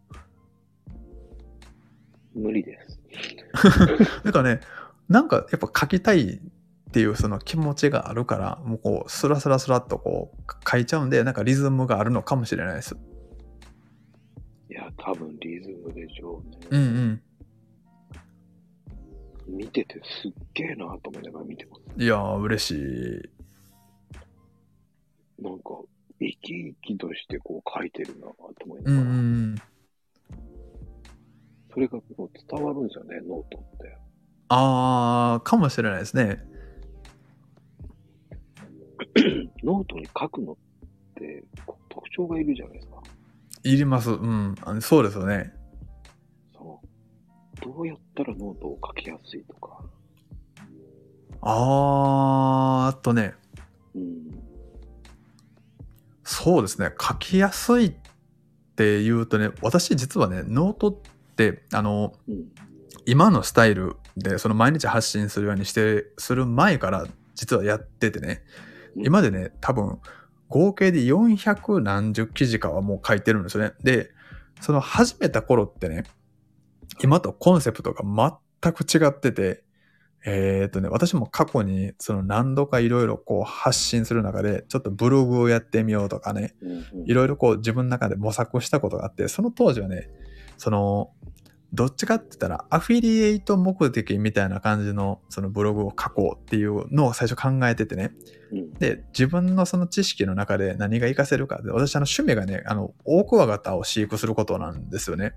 [2.33, 2.99] 無理です。
[4.25, 4.61] だからね、
[5.07, 6.41] なんかやっぱ書きたい
[6.95, 12.95] っていうその気持ちがあるから、もうこう、スラスラスラっとこう書いちゃうんで、なんかリズムがあるのかもしれないです。
[14.69, 16.57] いや、多分リズムでしょうね。
[16.69, 16.81] うん
[19.49, 19.57] うん。
[19.57, 22.01] 見ててすっげえなぁと思いながら見てます。
[22.01, 22.71] いやー、嬉し
[25.41, 25.43] い。
[25.43, 25.81] なんか、
[26.21, 29.55] 生き生きとしてこう書いてるなぁと思いうんうながら、ん。
[31.73, 33.97] それがこう伝わるんですよね、ノートって。
[34.47, 36.54] あー、かもしれないですね。
[39.63, 40.55] ノートに書くのっ
[41.15, 41.43] て
[41.89, 43.01] 特徴がいるじゃないですか。
[43.63, 44.11] いります。
[44.11, 44.55] うん。
[44.61, 45.53] あそうですよね。
[46.53, 46.79] その
[47.61, 49.79] どうやったらノートを書きやすいとか。
[51.41, 53.33] あーあとね、
[53.95, 54.43] うん。
[56.23, 56.91] そうですね。
[56.99, 57.93] 書きやすいっ
[58.75, 62.51] ていうとね、私実はね、ノートって、あの、うん。
[63.05, 69.99] 今のスタイルでその毎日発信するようにしてする前から実はやっててねうん今でね多分
[70.47, 73.73] 合計で400何十記事かはもう書いてるんですよね。
[73.83, 74.11] で
[74.61, 76.03] その始めた頃ってね
[77.03, 78.03] 今とコンセプトが
[78.61, 79.63] 全く違ってて
[80.25, 86.55] えーっとね私も過去にその何度かいろいろこう発信する中でちょっとブログをやってみようとかね
[87.05, 90.09] いろいろこう自分の中で模索したことがあって、その当時はね、
[90.57, 91.11] その、
[91.75, 98.13] どっちかって言ったらアフィリエイト目的みたいな感じのそのブログを書こうっていうのを最初考えててね。
[98.51, 105.33] うんで、自分のその知識の中で何が活かせるかで、私あの趣味がね、あの、オオクワガタを飼育することなんですよね。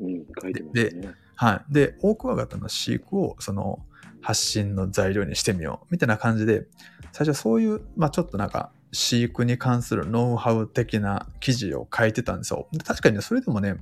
[0.00, 1.14] うん、書いてますね。
[1.36, 1.72] はい。
[1.72, 3.84] で、オオクワガタの飼育をその
[4.20, 6.66] 発信の材料にしてみようみたいな感じで、
[7.12, 12.68] 最初そういう、まあちょっとなんか飼育に関するノウハウ的な記事を書いてたんですよ。
[12.72, 13.76] で確かにね、それでもね、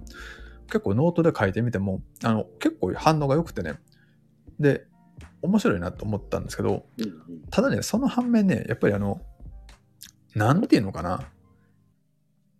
[0.66, 3.74] 結構ノートで書いてみても、あの、結構反応が良くてね、
[4.58, 4.86] で、
[5.42, 6.86] 面白いなと思ったんですけど、
[7.50, 9.20] ただね、その反面ね、やっぱりあの、
[10.34, 11.24] なんていうのかな。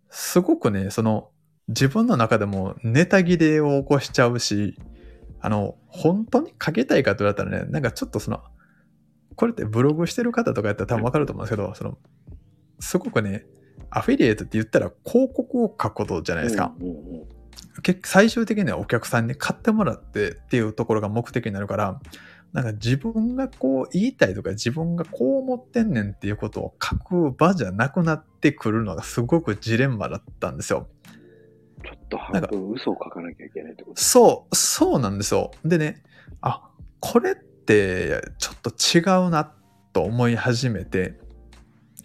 [0.09, 1.29] すごくね、その、
[1.67, 4.79] 自分の中でもネタ切れを起こしちゃうし、
[5.39, 8.41] あの、本当に書きたいかと言われたらね、なんかちょっとその、
[9.35, 11.97] これってブログしてる方とかやったら多分わかると思うんですけど、その、
[12.79, 13.45] すごくね、
[13.89, 16.73] アフィリエイトって言ったら広告を書くことじゃないですか。
[16.79, 17.36] うんうんうん
[17.83, 21.99] 結最終的にはお客さんに買ってもらってっていうところが目的になるから、
[22.53, 30.87] なんか自分がこう言いたいとか自分がこう思ってんねんっていうことを書く場じゃなくなってくるのがすごくジレンマだったんですよ。
[31.83, 35.51] ちょっと半分嘘を書かなきゃいけないってことそう、そうなんですよ。
[35.63, 36.01] でね、
[36.41, 39.53] あ、これってちょっと違うな
[39.93, 41.19] と思い始めて、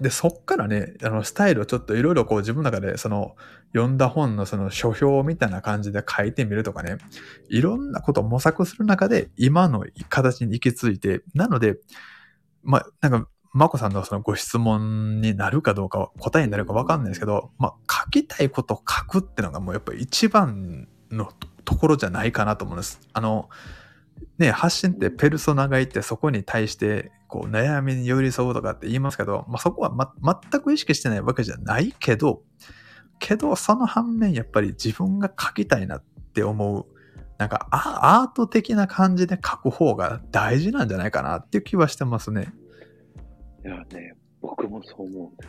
[0.00, 3.36] で、そっからね、あの、スタイルをちょっといろいろこう自分の中で、その、
[3.72, 6.98] 読んだ本のその書評みたいな感じで書いてみるとかね、
[7.48, 11.78] いろんなことを模索する中で、今の形に行き着いて、なので、
[12.62, 21.30] まあ、なんか、まこさんのそのご質問になるかどうか答えになるかわかんないですけど、まあ、書きたいことを書くってのがもうやっぱり一番の
[21.66, 22.98] ところじゃないかなと思うんです。
[23.12, 23.50] あの、
[24.38, 30.12] ね、発信ってペルソナがいてそこに対してこう悩みに寄り添うとかって言いますけど、まあ、そこは、ま、
[30.50, 32.42] 全く意識してないわけじゃないけど、
[33.18, 36.02] けどその反面やっぱり自分が書きたいなっ
[36.34, 36.84] て思う、
[37.38, 42.52] なんかアアート的な感じで書く方が大事なんじゃないかなっていう気はしてますね。
[43.64, 45.48] いやね、僕もそう思うんで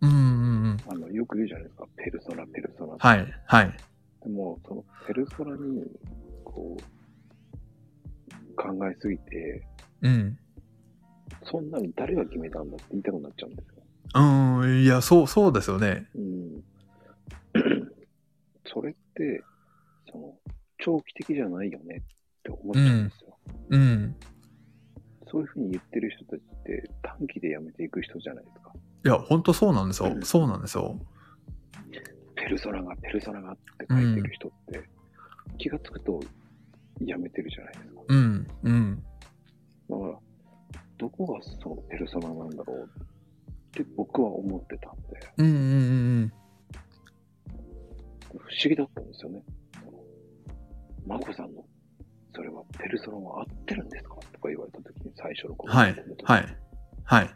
[0.00, 0.76] うんうんうん。
[0.88, 1.84] あの、よく言うじゃないですか。
[1.96, 2.96] ペルソナ、ペルソナ。
[2.98, 3.76] はい、はい。
[4.22, 5.84] でも、そのペルソナに、
[6.44, 9.66] こう、考えすぎて、
[10.00, 10.38] うん。
[11.44, 13.82] そんなに誰が決めたんだって言いたくなっちゃうんですよ。
[14.14, 16.08] うん、いや、そう、そうですよね。
[16.14, 16.64] うん。
[18.66, 19.42] それって、
[20.10, 20.34] その、
[20.78, 22.02] 長期的じゃないよねっ
[22.42, 23.38] て思っちゃうんですよ。
[23.70, 24.16] うん。
[25.30, 28.72] そういうふうに言ってる人たちって短期で辞めていく人じゃないですか。
[29.04, 30.18] いや、ほんとそうなんですよう。
[30.18, 30.98] んそうなんですよ。
[32.34, 34.82] ペルソナが、ペルソナがって書いてる人って、
[35.58, 36.20] 気がつくと
[37.00, 38.00] 辞めてるじゃないですか。
[38.08, 39.04] うん、うん。
[39.88, 40.18] だから、
[41.00, 43.06] どこがそのペルソナなんだろうっ
[43.72, 45.56] て僕は思ってたんで、うん、うん、う
[46.24, 46.32] ん。
[48.28, 49.42] 不思議だったんですよね。
[51.06, 51.64] マコさんの、
[52.34, 55.94] それはペルソナは合ってるんですかとか言われたときに最初の頃はい、
[56.24, 56.46] はい、
[57.04, 57.30] はい。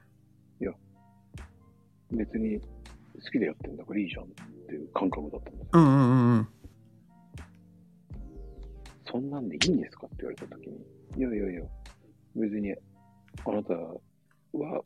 [2.14, 2.66] 別に好
[3.32, 4.26] きでやってんだからいいじゃんっ
[4.68, 5.68] ていう感覚だったんですよ。
[5.72, 6.48] うん、うん、うんうん。
[9.10, 10.76] そんなんでいいんですかって言われたときに、
[11.16, 11.62] いやいやいや、
[12.36, 12.74] 別に
[13.44, 14.82] あなたは、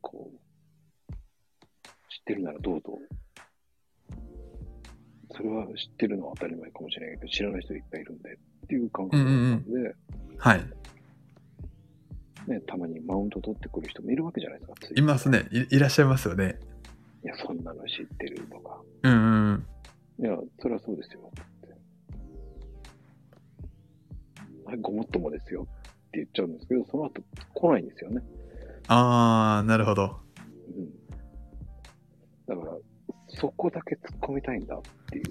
[0.00, 2.98] こう、知ってるならどうぞ。
[5.32, 9.94] それは知ってるのは当たり前かもしれないけど、知らない人いっぱいいるんでっていう感覚だったんで、
[10.38, 10.64] はい。
[12.50, 14.74] ね、たまにマウント取ってくる人もいるわけじゃないですか。
[14.80, 15.46] ついますね。
[15.52, 16.58] いいらっしゃいますよね。
[17.22, 18.80] いや、そんなの知ってるとか。
[19.02, 19.66] うん、うん
[20.18, 20.24] うん。
[20.24, 21.30] いや、それはそうですよ。
[24.70, 25.66] はい、ごもっともですよ
[26.10, 27.22] って言っちゃうんですけど、その後
[27.54, 28.22] 来ないんですよね。
[28.88, 30.18] あー、なるほど。
[30.76, 30.90] うん。
[32.48, 32.76] だから、
[33.28, 34.80] そこだけ突っ込みたいんだっ
[35.10, 35.24] ていう。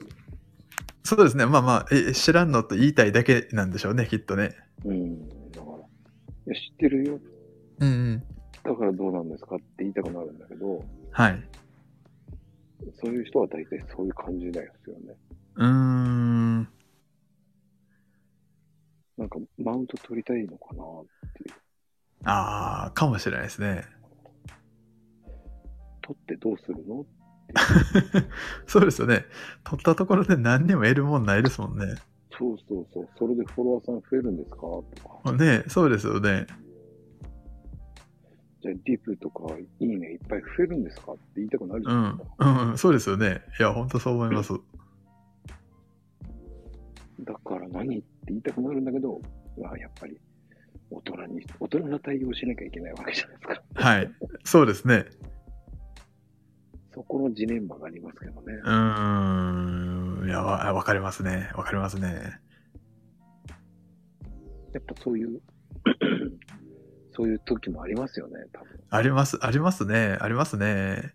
[1.03, 1.45] そうですね。
[1.45, 4.55] まあまあ、え知らんのと言いたいだけなんでしょうね、きっとね。
[4.85, 5.29] うん。
[5.51, 5.81] だから、い
[6.45, 7.19] や、知ってるよ。
[7.79, 8.23] うん、うん。
[8.63, 11.43] だからどうなんですかって言いたくなるんだけど、はい。
[13.03, 15.15] そういう人は大体そういう感じですよね。
[15.55, 16.67] うーん。
[19.19, 21.53] なんか、マウント取りたいのかなっていう。
[22.23, 23.83] あー、かもしれないですね。
[26.01, 27.05] 取ってどうするの？
[28.65, 29.25] そうですよね。
[29.63, 31.95] 取ったところで何にも得るもんないですもんね。
[32.37, 33.09] そうそうそう。
[33.17, 34.57] それでフォロワーさん増えるんですか？
[34.57, 34.83] と
[35.23, 35.31] か。
[35.33, 36.47] ねそうですよね。
[38.61, 39.43] じゃあ、ディープとか、
[39.79, 41.11] いいねいっぱい増えるんですか？
[41.13, 42.63] って言いたくなるじうんゃないですか。。
[42.69, 43.41] うん、そうですよね。
[43.59, 44.53] いや、ほんとそう思います。
[47.25, 49.21] だから何って言いたくなるんだけど、
[49.57, 50.17] まあ、やっぱり、
[50.91, 53.63] 大人に、大人な対応しなきゃいけないわけじゃないですか。
[53.73, 54.11] はい。
[54.43, 55.05] そうですね。
[56.93, 58.53] そこのジレンマがありますけどね。
[58.63, 60.27] うーん。
[60.27, 61.51] いや、わわかりますね。
[61.55, 62.39] わかりますね。
[64.73, 65.41] やっぱそういう、
[67.15, 68.79] そういう時もありますよね、多分。
[68.89, 70.17] あります、ありますね。
[70.19, 71.13] ありますね。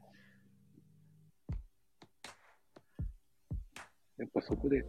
[4.19, 4.85] やっぱそこで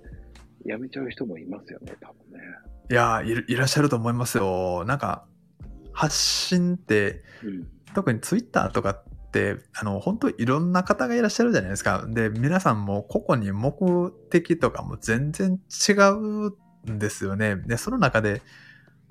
[0.66, 2.44] 辞めちゃう人もいますよね、多分ね。
[2.90, 4.84] いやいらっしゃると思いますよ。
[4.86, 5.26] なんか、
[5.94, 7.68] 発信って、うん。
[7.94, 12.06] 特にツイッターとかって、あの、本当いろんな方がいらっしゃるじゃないですか。
[12.08, 16.52] で、皆さんも個々に目的とかも全然違う
[16.92, 17.56] んですよね。
[17.56, 18.42] で、その中で、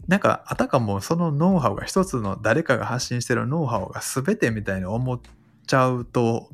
[0.06, 5.20] なんか、あたかもそのノウハウが一つの誰かが発信してるノウハウが全てみたいに思っ
[5.66, 6.50] ちゃうと、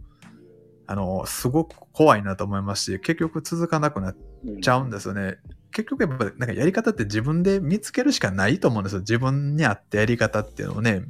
[0.87, 4.30] あの、すごく怖いなと思いますし、結局続かなくなっうん
[4.63, 5.39] ちゃうんですよね。
[5.73, 9.01] 結局やっぱなんかやり方って自分で見つけるしかないと思うんですよ。
[9.01, 11.03] 自分に合ったやり方っていうのをね。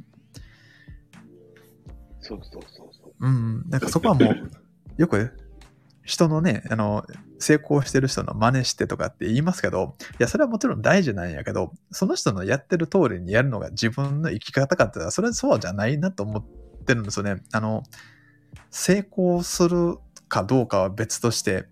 [2.19, 3.13] そうそうそうそう。
[3.19, 3.69] うん。
[3.69, 4.51] なんかそこはもう、
[4.97, 5.31] よく
[6.03, 7.05] 人のね、あの、
[7.39, 16.43] 成功してる人の真似してとかって言いますけど、いや、それはもちろん大事なんやけど、その人のやってる通りにやるのが自分の生き方かってそれはそうじゃないなと思っ
[16.85, 17.41] てるんですよね。
[17.51, 17.83] あの、
[18.69, 21.65] 成功するかどうかは別として、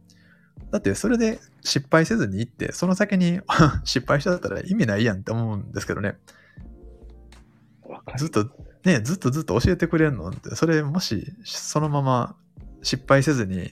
[0.72, 3.42] だってそれで失敗せずに行って、その先に
[3.84, 6.18] 失敗しちゃったら意味ないやんって思うんですけどね。
[8.18, 8.50] ずっと
[8.84, 12.36] ね、ずっとずっと教えてくれるのって、それもしそのまま
[12.82, 13.72] 失敗せずに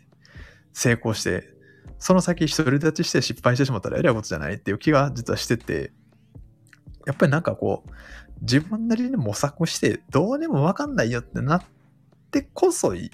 [0.74, 1.54] 成功して、
[2.00, 5.92] その先独り立ちして失敗してしまったらえらいことじゃないっていう気が実はしてて、
[7.06, 7.92] やっぱりなんかこう、
[8.42, 11.64] 自分なりに模索してどうにもわかんないよってなっ
[12.32, 13.12] てこそい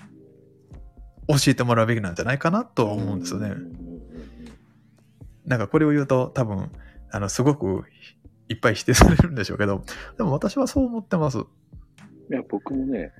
[1.27, 3.55] 教えてもらうべきなんじゃないかなとは思うんですよね。
[5.45, 6.71] なんかこれを言うと多分、
[7.11, 7.83] あの、すごく
[8.49, 9.83] いっぱい否定されるんでしょうけど、
[10.17, 11.39] でも私はそう思ってます。
[11.39, 11.41] い
[12.29, 13.11] や、僕もね、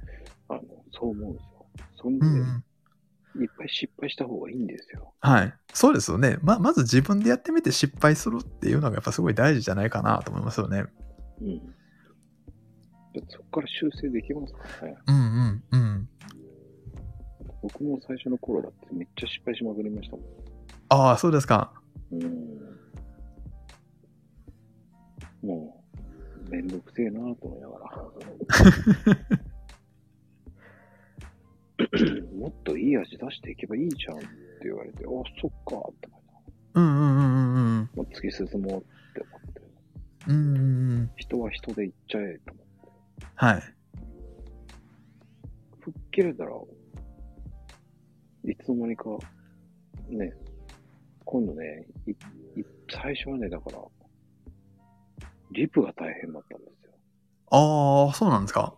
[0.50, 1.66] あの、そう思うんですよ。
[1.96, 2.42] そんで、うんう
[3.40, 3.44] ん。
[3.44, 5.14] いっぱい失敗した方がいいんですよ。
[5.20, 5.54] はい。
[5.74, 6.38] そうですよね。
[6.42, 10.86] ま、まず自分でやってみて失敗するっていうのがやっぱすごい大事じゃないかなと思いますよね。
[11.42, 11.74] うん。
[13.14, 14.98] でそこから修正できますからね。
[15.08, 16.10] うんうんうん。
[17.64, 20.26] 僕も最初の頃だってめっちゃ失敗しまくりましたもん。
[20.90, 21.72] ああ、そうですか。
[22.12, 22.60] うん。
[25.42, 25.82] も
[26.48, 28.04] う、めんどくせえなと思いながら。
[32.38, 34.28] もっといい味出していけばいいじゃんって
[34.64, 35.08] 言われて、あ、
[35.42, 36.44] そっかって思いながら
[36.76, 37.90] うんうんうんうんうん。
[37.96, 38.84] もう突き進もうっ
[39.14, 39.62] て思って。
[40.28, 41.12] うんうんうん。
[41.16, 43.28] 人は人で行っちゃえと思って。
[43.36, 43.62] はい。
[45.80, 46.52] 吹っ切れたら、
[48.46, 49.10] いつの間にか、
[50.10, 50.34] ね、
[51.24, 52.16] 今度ね、いい
[52.92, 53.78] 最初はね、だから、
[55.52, 56.92] リプが大変だったんですよ。
[57.52, 58.76] ああ、そうなんですか？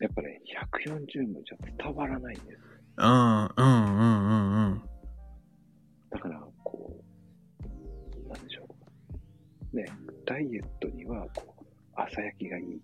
[0.00, 0.40] やっぱね、
[0.84, 2.58] 140文じゃ伝わらないんです。
[2.98, 4.82] うんうんうんうんうん。
[6.10, 7.04] だから、こ
[7.62, 8.66] う、なんでしょ
[9.72, 9.76] う。
[9.76, 9.84] ね、
[10.26, 11.64] ダイエットには、こう、
[11.94, 12.76] 朝焼きがいい。
[12.76, 12.80] っ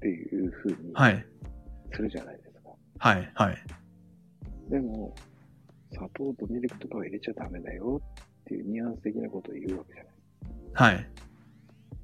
[0.00, 1.26] ていう風にはい。
[1.92, 2.44] するじゃないですか。
[2.44, 2.47] はい
[2.98, 3.32] はい。
[4.70, 5.14] でも、
[5.92, 8.02] 砂糖とミルクとかは入れちゃダメだよ
[8.42, 10.12] っていうニュアンス的なことを言うわけじゃない。
[10.72, 11.02] はい。
[11.02, 11.06] っ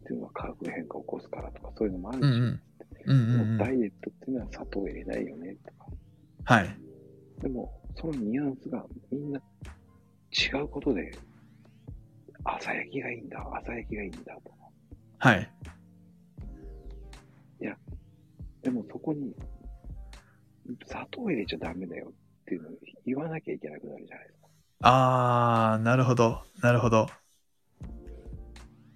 [0.07, 2.61] ていうのは化学変化を起こすからとか、そういうのもあるし、うん
[3.07, 3.15] う
[3.45, 3.59] ん。
[3.59, 5.91] ダイエットっていうのは砂糖を入れないよねとか。
[6.45, 6.77] はい。
[7.41, 9.41] でも、そのニュアンスがみんな
[10.33, 11.13] 違うことで、
[12.45, 14.57] 朝焼きがいいんだ、朝焼きがいいんだとか。
[15.19, 15.51] はい。
[18.63, 19.35] でもそこに、
[20.87, 22.73] 砂糖を入れちゃダメだよっていうのを
[23.07, 24.49] 言わなきゃいけなくなるじゃないですか。
[24.83, 26.43] あー、なるほど。
[26.63, 27.07] なるほど。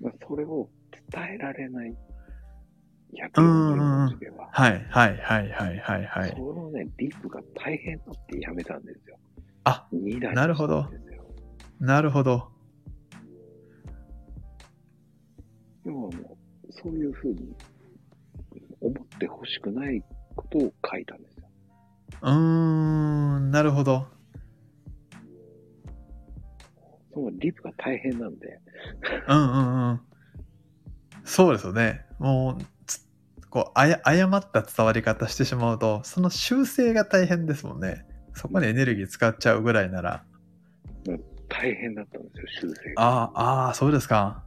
[0.01, 0.69] まあ、それを
[1.13, 1.95] 伝えられない
[3.37, 6.35] うんうんうん140文字では、はいはいはいはいはいはい。
[6.37, 9.17] そのね、リップが大変だってやめたんですよ。
[9.65, 10.87] あ、2台なるほど
[11.81, 12.49] なるほど。
[15.85, 16.13] 要はもう、
[16.71, 17.55] そういうふうに
[18.81, 20.03] 思ってほしくない
[20.37, 21.38] ことを書いたんですよ。
[22.23, 24.07] うーん、なるほど。
[27.13, 28.61] そのリップが大変なんで、
[29.27, 30.01] うんうんうん。
[31.25, 32.07] そうですよね。
[32.19, 33.07] もう、つ
[33.51, 38.07] こう、あや誤った伝わり方してしまうと、その修正が大変ですもんね。
[38.35, 40.25] そこにエネルギー使っちゃうぐらいなら。
[41.49, 43.03] 大変だったんですよ、修正が。
[43.03, 44.45] ああ、ああ、そうですか。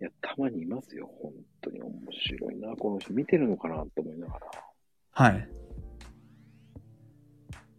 [0.00, 4.65] いや、たまにいますよ、本当に面白いな、この人見てるのかなと思いながら。
[5.16, 5.48] はい。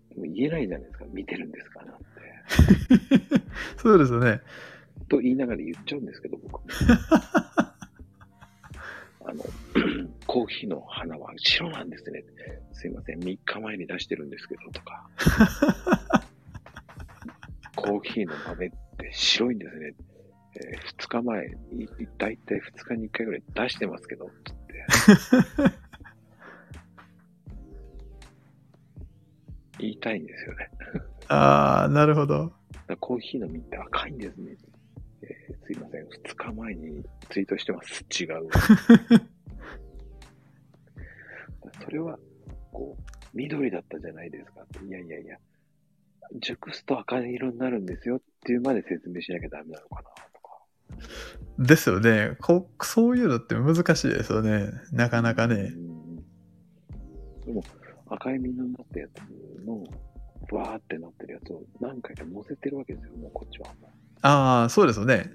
[0.10, 2.06] でも言えないじゃないですか、見てるんですかなんて。
[3.78, 4.42] そうですよね。
[5.08, 6.64] と言いながら言っちゃうんですけど、僕も。
[9.24, 9.46] あの、
[10.26, 12.24] コーヒーの花は白なんですね。
[12.74, 15.08] すいません、3日前に出してるんですけど、とか。
[17.76, 18.78] コーヒーの豆って
[19.14, 19.94] 白いんですね。
[20.56, 20.60] え
[20.98, 21.52] 2日前、い
[22.18, 24.88] だいたい2日に1回ぐらい出してますけど、つって。
[29.80, 30.70] 言いたいんですよね。
[31.28, 32.54] ああ、なるほど。
[33.00, 34.56] コーヒーの実って赤いんですね。
[35.22, 36.06] えーすいません。
[36.06, 38.06] 2日前にツイートしてます。
[38.18, 38.48] 違う。
[41.84, 42.18] それは、
[42.72, 43.02] こう、
[43.34, 44.66] 緑だったじゃないですか。
[44.86, 45.38] いやいやいや、
[46.40, 50.66] 熟すと赤色になるんですよっていうまで説明しなきゃダメなのかなとか。
[51.60, 52.70] ですよねこ。
[52.82, 54.72] そういうのって難しいですよね。
[54.94, 55.74] なかなかね。
[55.76, 55.98] うん
[57.46, 57.64] でも、
[58.10, 59.84] 赤い実になったやつの、
[60.58, 63.18] わーってなってるやつを何回か載せてるわけですよ。
[63.18, 63.68] もうこっちは。
[64.22, 65.32] ああ、そうですよね。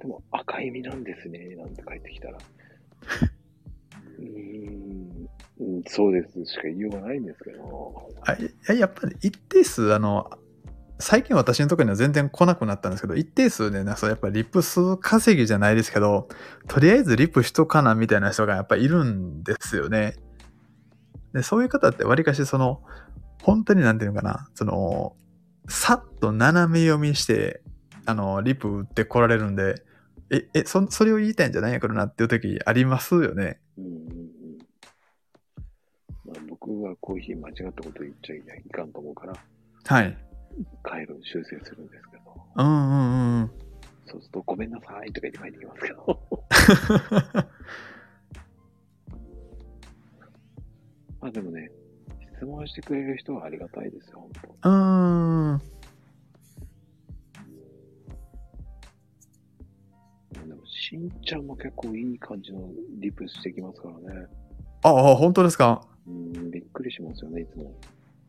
[0.00, 2.38] でも赤い実なんですね、なんて帰ってきたら。
[4.18, 5.28] うーん、
[5.60, 8.10] うんそうですしか言いようがないんですけど。
[8.24, 10.28] あいややっぱり一定数、あの、
[10.98, 16.28] 最近私のところには全然来なくなったんですけど、一定数ね、なそうやっぱりリップ数稼ぎじゃないですけど、
[16.68, 20.14] とりあえずリップしとかなみたいな人がやっぱいるんですよね。
[21.32, 22.82] で、そういう方ってわりかしその、
[23.42, 25.16] 本当になんていうのかな、その、
[25.68, 27.62] さっと斜め読みして、
[28.04, 29.82] あの、リップ打って来られるんで、
[30.30, 33.60] え、え、そ、それを言いたいんじゃないやからなっていう時ありますよね。
[33.76, 34.32] うんうんうん
[36.24, 39.34] まあ、僕はコーヒー間違ったこと言っちゃいかんと思うから、
[39.84, 40.16] はい。
[40.82, 42.22] 回路に修正するんですけど、
[42.56, 43.50] うんうんうん。
[44.06, 47.46] そうするとごめんなさいとか言って帰ってきますけど。
[51.22, 51.70] まあでもね、
[52.36, 54.68] 質問してくれる人はありがたいですよ、本当。
[54.68, 55.58] うーん。
[60.48, 62.68] でも、しんちゃんも結構いい感じの
[62.98, 64.26] リプしてきますからね。
[64.82, 65.86] ああ、本当ですか？
[66.08, 67.72] うん、びっくりしますよね、いつも。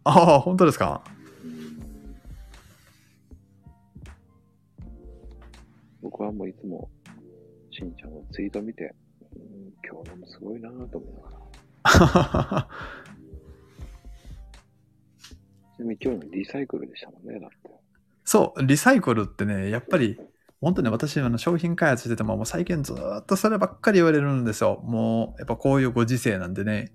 [0.03, 1.03] ああ、本当ですか？
[1.43, 1.81] うん
[6.03, 6.91] 僕はもういつも、
[7.71, 8.93] しんちゃんのツイート見て、
[9.35, 11.42] うん、今日のもすごいなぁと思いながら。
[15.75, 17.71] ちなみに今日のリサイクルでしたもんね、だって。
[18.23, 20.17] そう、リサイクルってね、やっぱり、
[20.61, 24.81] 本当に私、あの商品開発してても、もう最近ずーっとそればっかり言われるんですよ。
[24.85, 26.93] もう、やっぱこういうご時世なんでね。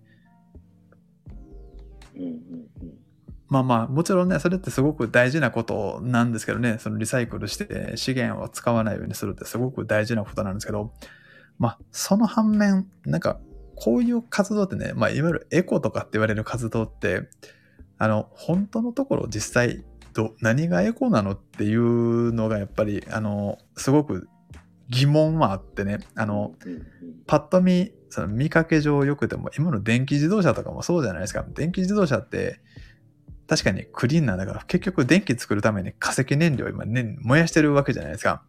[2.16, 2.30] うんうん
[2.80, 2.98] うん。
[3.48, 10.92] まあまあ、もちろんね、それってすごく大事なことなんですけどね、そのリサイクルして資源を使わないようにするってすごく大事なことなんですけど、
[11.58, 13.40] まあ、その反面、なんか、
[13.80, 17.28] こういう活動ってね、まあ、いわゆるエコとかって言われる活動って、
[17.98, 24.28] あの、本当のところ実際、ど、何がエコなのっていうのがやっぱり、あの、すごく
[24.88, 26.54] 疑問はあってね、あの、
[27.26, 31.44] パッと見、その見かけ上良くても、今の電気自動車とかもそうじゃないですか。
[31.48, 32.60] 電気自動車って、
[33.46, 38.42] 確かにクリーンなんだから、結局電気作るために化石燃料を今、ね、燃やしてるわけじゃないですか。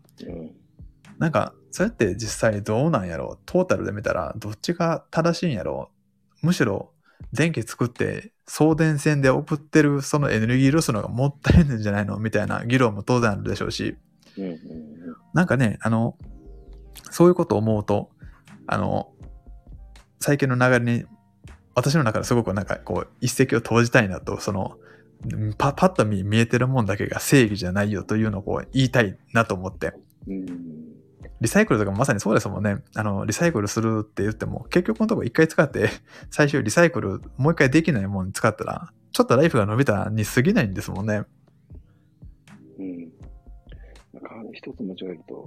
[1.19, 3.37] うんなんか、それって実際どうなんやろ？
[3.39, 5.91] うトータルで見たら、どっちが正しいんやろ？
[6.41, 6.91] うむしろ、
[7.33, 12.17] 電気作って送電線で送ってるそのエネルギーロスの方がもったいないんじゃないの？
[12.19, 13.97] みたいな議論も当然あるでしょうし。
[14.37, 14.55] うんうん
[15.33, 16.17] なんかね、あの、
[17.11, 18.09] そういうことを思うと、
[18.65, 19.11] あの、
[20.19, 21.05] 最近の流れに、
[21.75, 24.77] 私の中ですごくなんかこう、一石を投じたいなと、その、
[25.57, 29.93] パパッと見見えてるもんだけが正義じゃないよというのをこう言いたいなと思って。
[30.27, 30.88] うん
[31.41, 32.77] リサイクルとかもまさにそうですもんね。
[32.95, 35.89] あの、リサイクルするって言っても、結局のところ一回使って、
[36.29, 41.23] 最終リサイクルもう一回できないものに使ったら、ちょっとライフが伸びたに過ぎないんですもんね。
[42.77, 42.99] うん。
[44.13, 45.45] なんか、一つ間違えると、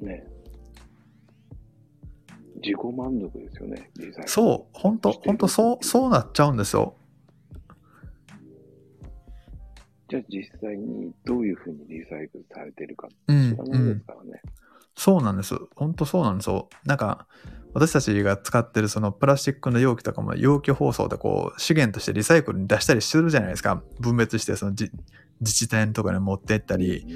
[0.00, 0.26] ね、
[2.62, 4.28] 自己満足ですよね、リサイクル。
[4.28, 6.94] そう、本当本当そう、そうなっちゃうんですよ。
[10.08, 14.42] じゃあ実際にどういうふうにリサイクルされてるかうん知ら、ないですからね。
[15.00, 15.54] そうなんです。
[15.76, 16.68] 本当そうなんですよ。
[16.84, 17.26] なんか、
[17.72, 23.82] 私たちが使ってるそのプラスチックの容器とかも容器包装でこう資源としてリサイクルに出したりするじゃないですか。
[23.98, 24.90] 分別してその自
[25.40, 27.06] 治体のとかに持ってったり。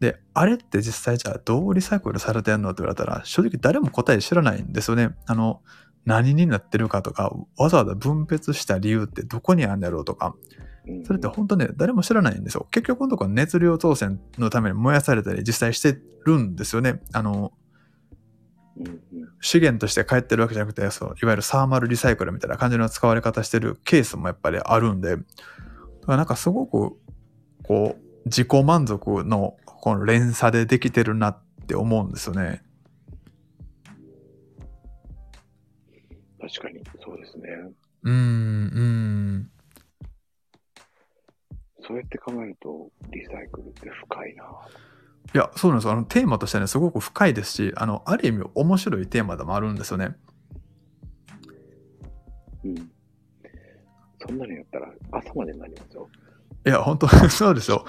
[0.00, 5.10] で、あれって実際じゃあどうリサイクルされてんのって言われたら正直誰も答え知らないんですよね。
[5.26, 5.60] あの、
[6.04, 10.34] 何になってるかとか、わざわざ分別した理由ってどこにあるんだろうとか、
[11.04, 12.66] それって本当ね、誰も知らないんですよ。
[12.70, 17.00] 結局のところ熱量当選のために燃やされたり実際してるんですよね。
[17.12, 17.52] あの、
[19.40, 25.24] 資源として帰ってるわけじゃなくて、そういわゆるサーマルリサイクルみたいな感じの使われ方してるケースもやっぱりあるんで、だか
[26.08, 26.96] らなんかすごく、
[27.62, 32.62] こう、自己満足のこの連鎖でできてるなって思うんですよね。
[36.40, 37.48] 確かに、そうですね。
[38.02, 38.80] うーん、うー
[39.38, 39.50] ん。
[41.86, 44.44] そうやって考えると、リサイクルって深いな。
[45.34, 45.92] いや、そうなんですよ。
[45.92, 50.16] あの、テーマとしてね、すごく深いですし、あの、ある意味面白いテーマでもあるんですよね。
[52.64, 52.90] うん。
[54.26, 56.08] そんなのやったら朝までになりますよ。
[56.66, 57.84] いや、本当 そうですよ。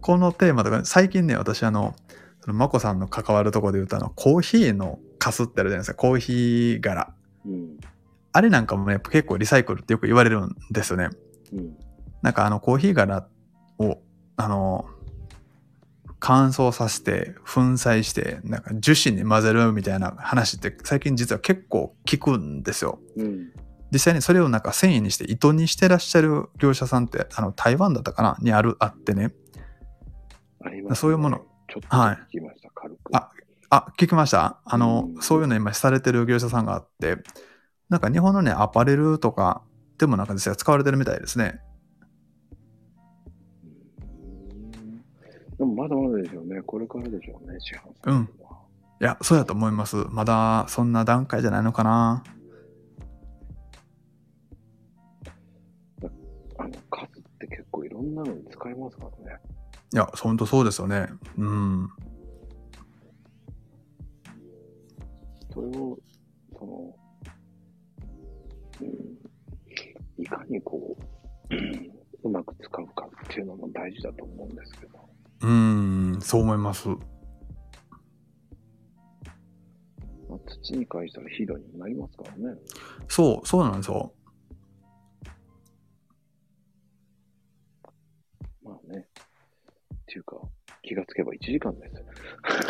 [0.00, 1.94] このテーマとか、最近ね、私、あの、
[2.40, 7.14] そのまこさんの関わるところで言うと、あの、コーヒーのカスってあるじゃないですか、コーヒー柄。
[7.44, 7.78] うん。
[8.32, 11.10] あれなんかもね、結構リサイクルってよく言われるんですよね。
[11.52, 11.76] うん。
[12.22, 13.28] なんかあの、コーヒー柄
[13.78, 13.98] を、
[14.36, 14.86] あの、
[16.20, 22.98] 乾燥させて、粉砕して、なんか樹脂に混ぜるみたいな話って最近実は結構聞くんですよ。
[23.16, 23.52] うん。
[23.92, 28.36] 実際にそれをなんか繊維にして糸にしてらっしゃる業者さんってあの台湾だったかな？
[28.40, 30.94] にあるあってねね。
[30.94, 31.46] そういうもの。
[31.68, 33.16] ちょっとはい聞きました、軽く。
[33.16, 33.30] あ
[33.70, 34.60] あ聞きました？
[34.64, 37.16] あの、うんそういうの今されてる業者さんがあって
[37.88, 39.62] なんか日本のねアパレルとか
[39.98, 41.60] でもなんか実際使われてるみたいですね
[45.58, 46.62] でもまだまだでしょうね。
[46.62, 48.58] これからでしょうね、市販されるのは。
[49.00, 52.24] いやそうやと思いますまだそんな段階じゃないのかな
[56.58, 59.40] あの、数って結構いろんなのに使えますからね。
[59.94, 61.06] いやほんとそうですよね
[61.38, 61.88] うん
[65.54, 65.98] それを、
[66.58, 66.94] その、
[68.82, 70.96] うん、いかにこ
[71.50, 71.90] う、う ん
[72.24, 75.07] うまく使うかっていうのも大事だと思うんですけど。
[75.40, 76.96] うーんそう思いますま
[80.36, 82.58] あ、土に返したら肥料にもなりますからね。
[83.08, 84.12] そうそうなんですよ
[88.62, 89.06] まあね。
[89.08, 90.36] っていうか、
[90.82, 91.94] 気がつけば1時間です。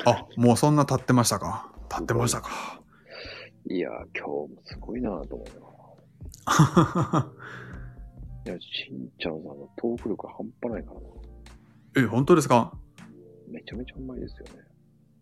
[0.07, 1.73] あもうそんな経ってましたか？
[1.89, 2.81] 経ってましたか
[3.69, 5.55] いやー、今日もすごいなと思いな。
[8.47, 11.07] いや、しんちゃんさんのトーク力半端ないからな。
[11.97, 12.73] え本当ですか？
[13.51, 14.65] めちゃめちゃうまいですよね。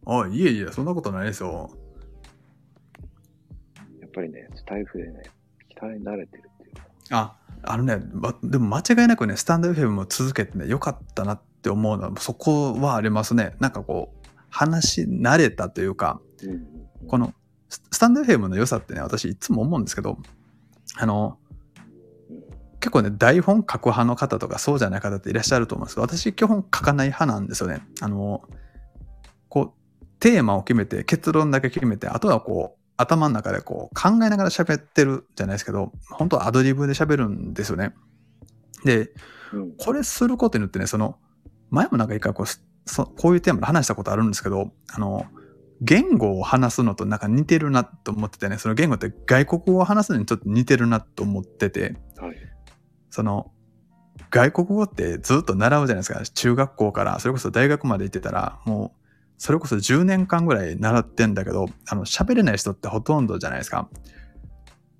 [0.06, 1.70] あいえいえそんなことないですよ
[4.00, 5.22] やっぱりね、スタイフでね、
[5.78, 6.82] 鍛え慣れてるっていうか。
[7.10, 13.56] あ、あのね、までも間違いなくね、スタンド FM も続けてね、良かったなって思うのは、そこはありますね。
[13.58, 16.66] なんかこう、話し慣れたというか、うんうんうん
[17.08, 17.34] この、
[17.68, 20.18] ススタンド FM の良さってね、私いつも思うんですけど、
[20.96, 21.38] あの、
[22.80, 27.86] 結構ね、台本書く派の方とかそうじゃない方っていらっしゃると思うんですけど、私基本書かない派なんですよね。
[28.00, 28.42] あの、
[29.48, 37.94] こう、テーマを決めて、結論だけ決めて、あとはこう、頭の中でこう考えながら喋ってるじゃないですけど、本当はアドリブで喋るんですよね。
[38.84, 39.12] で、
[39.52, 39.76] うん。
[39.76, 41.18] これすることによってね、その、
[41.70, 42.46] 前もなんか一回こう、
[42.88, 45.26] そこういうテーマで話したことあるんですけど、あの、
[45.82, 52.36] 言語を話すのとなんか似てるなと思っててね、その言語って外国語を話すのにちょっと似てるなと思ってて、はい。
[53.16, 53.50] その、
[54.30, 56.22] 外国語ってずっと習うじゃないですか。
[56.22, 59.00] 中学校から、それこそ大学まで行ってたら、もう、
[59.38, 63.88] それこそ10年間ぐらい習ってんだけど、あの、喋れない人ってほとんどじゃないですか。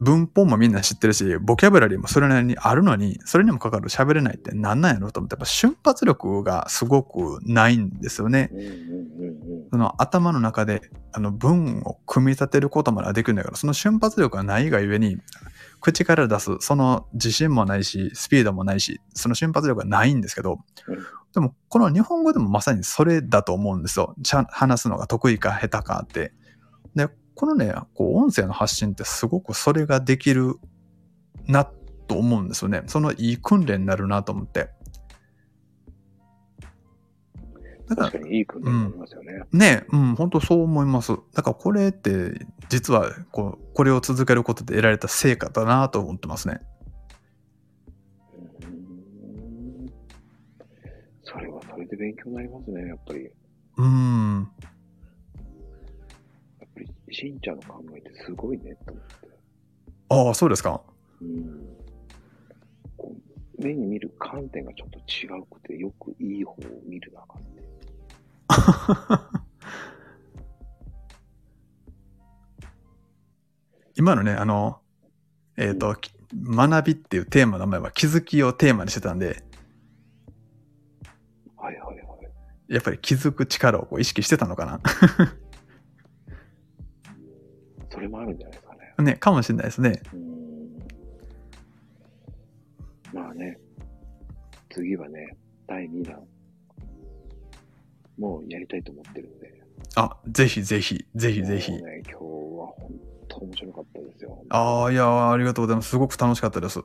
[0.01, 8.51] 文法もみんな知ってるし、ボキャブラリーもそれなりにあるのに、それにもかかる喋れないってなんなんやろと思って、やっぱ瞬発力がすごくないんですよね。
[9.71, 15.19] その頭の中であの文を組み立てることまではできるんだけど、その瞬発力がないがゆえに、
[15.87, 20.59] 口から出す、その自信もないし、スピードもないし、その瞬発力がないんですけど
[20.89, 20.99] うん、
[21.33, 24.17] でも、この日本語でもまさにそれだと思うんですよ。
[24.49, 26.33] 話すのが得意か下手かって。
[26.97, 30.57] で、このね、こう、音声の発信ってすごくそれができる
[31.47, 31.65] な
[32.09, 32.83] と思うんですよね。
[32.87, 34.71] そのいい訓練になるなと思って。
[37.89, 39.43] だから確かにいい訓練になりますよね。
[39.53, 41.13] ねうん、本当そう思います。
[41.35, 46.61] だからこれって、実はこう、これを続けることで得られた成果だなと思ってますね。
[48.63, 49.87] うん
[51.23, 53.25] それはそれで勉強になりますね、やっぱり。
[53.25, 53.31] や
[53.79, 54.43] うん。
[54.43, 54.47] っ
[56.59, 59.29] ぱり、しんちゃんの考えってすごいね、と思って。
[60.09, 60.83] ああ、そうですか。
[61.21, 61.67] うん。
[62.97, 63.15] こ
[63.59, 66.57] う目に見る観点がちょっと違うくて、よくいい方を
[66.87, 67.66] 見るなあかんって。
[73.97, 74.81] 今のね、あの、
[75.57, 79.43] えっ、と、き学びっていうテーマの名前は気づきをテーマにしてたんで、
[81.57, 82.07] はいはいはい。
[82.69, 84.81] やっぱり気づく力をこう意識してたのか
[87.91, 88.95] それもあるんじゃないですかね。
[88.99, 89.05] な。
[89.05, 90.03] ね、かもしれないですね。
[90.13, 90.77] うん。
[93.13, 93.59] まあね、
[94.71, 95.37] 次はね、
[95.67, 96.23] 第2弾、
[98.19, 99.63] もうやりたいと思ってるんで。
[99.95, 101.73] あ、ぜひぜひ、ぜひぜひ。
[101.73, 102.91] ね、今日は本
[103.29, 104.45] 当面白かったですよ。
[104.51, 105.91] ああ、いや、ありがとうございます。
[105.91, 106.81] すごく楽しかったです。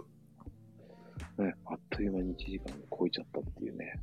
[1.38, 3.94] ね、あっという間に1時間超えちゃったっていうね。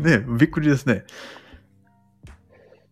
[0.00, 1.04] ね、びっくりですね。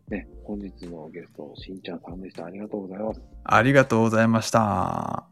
[0.08, 2.44] ね、本日のゲスト、しんちゃんさんでした。
[2.44, 3.22] ありがとうございます。
[3.44, 5.26] ありがとうございました。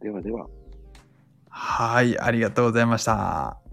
[0.00, 0.48] ではでは。
[1.48, 3.67] はい、ありがとうございました。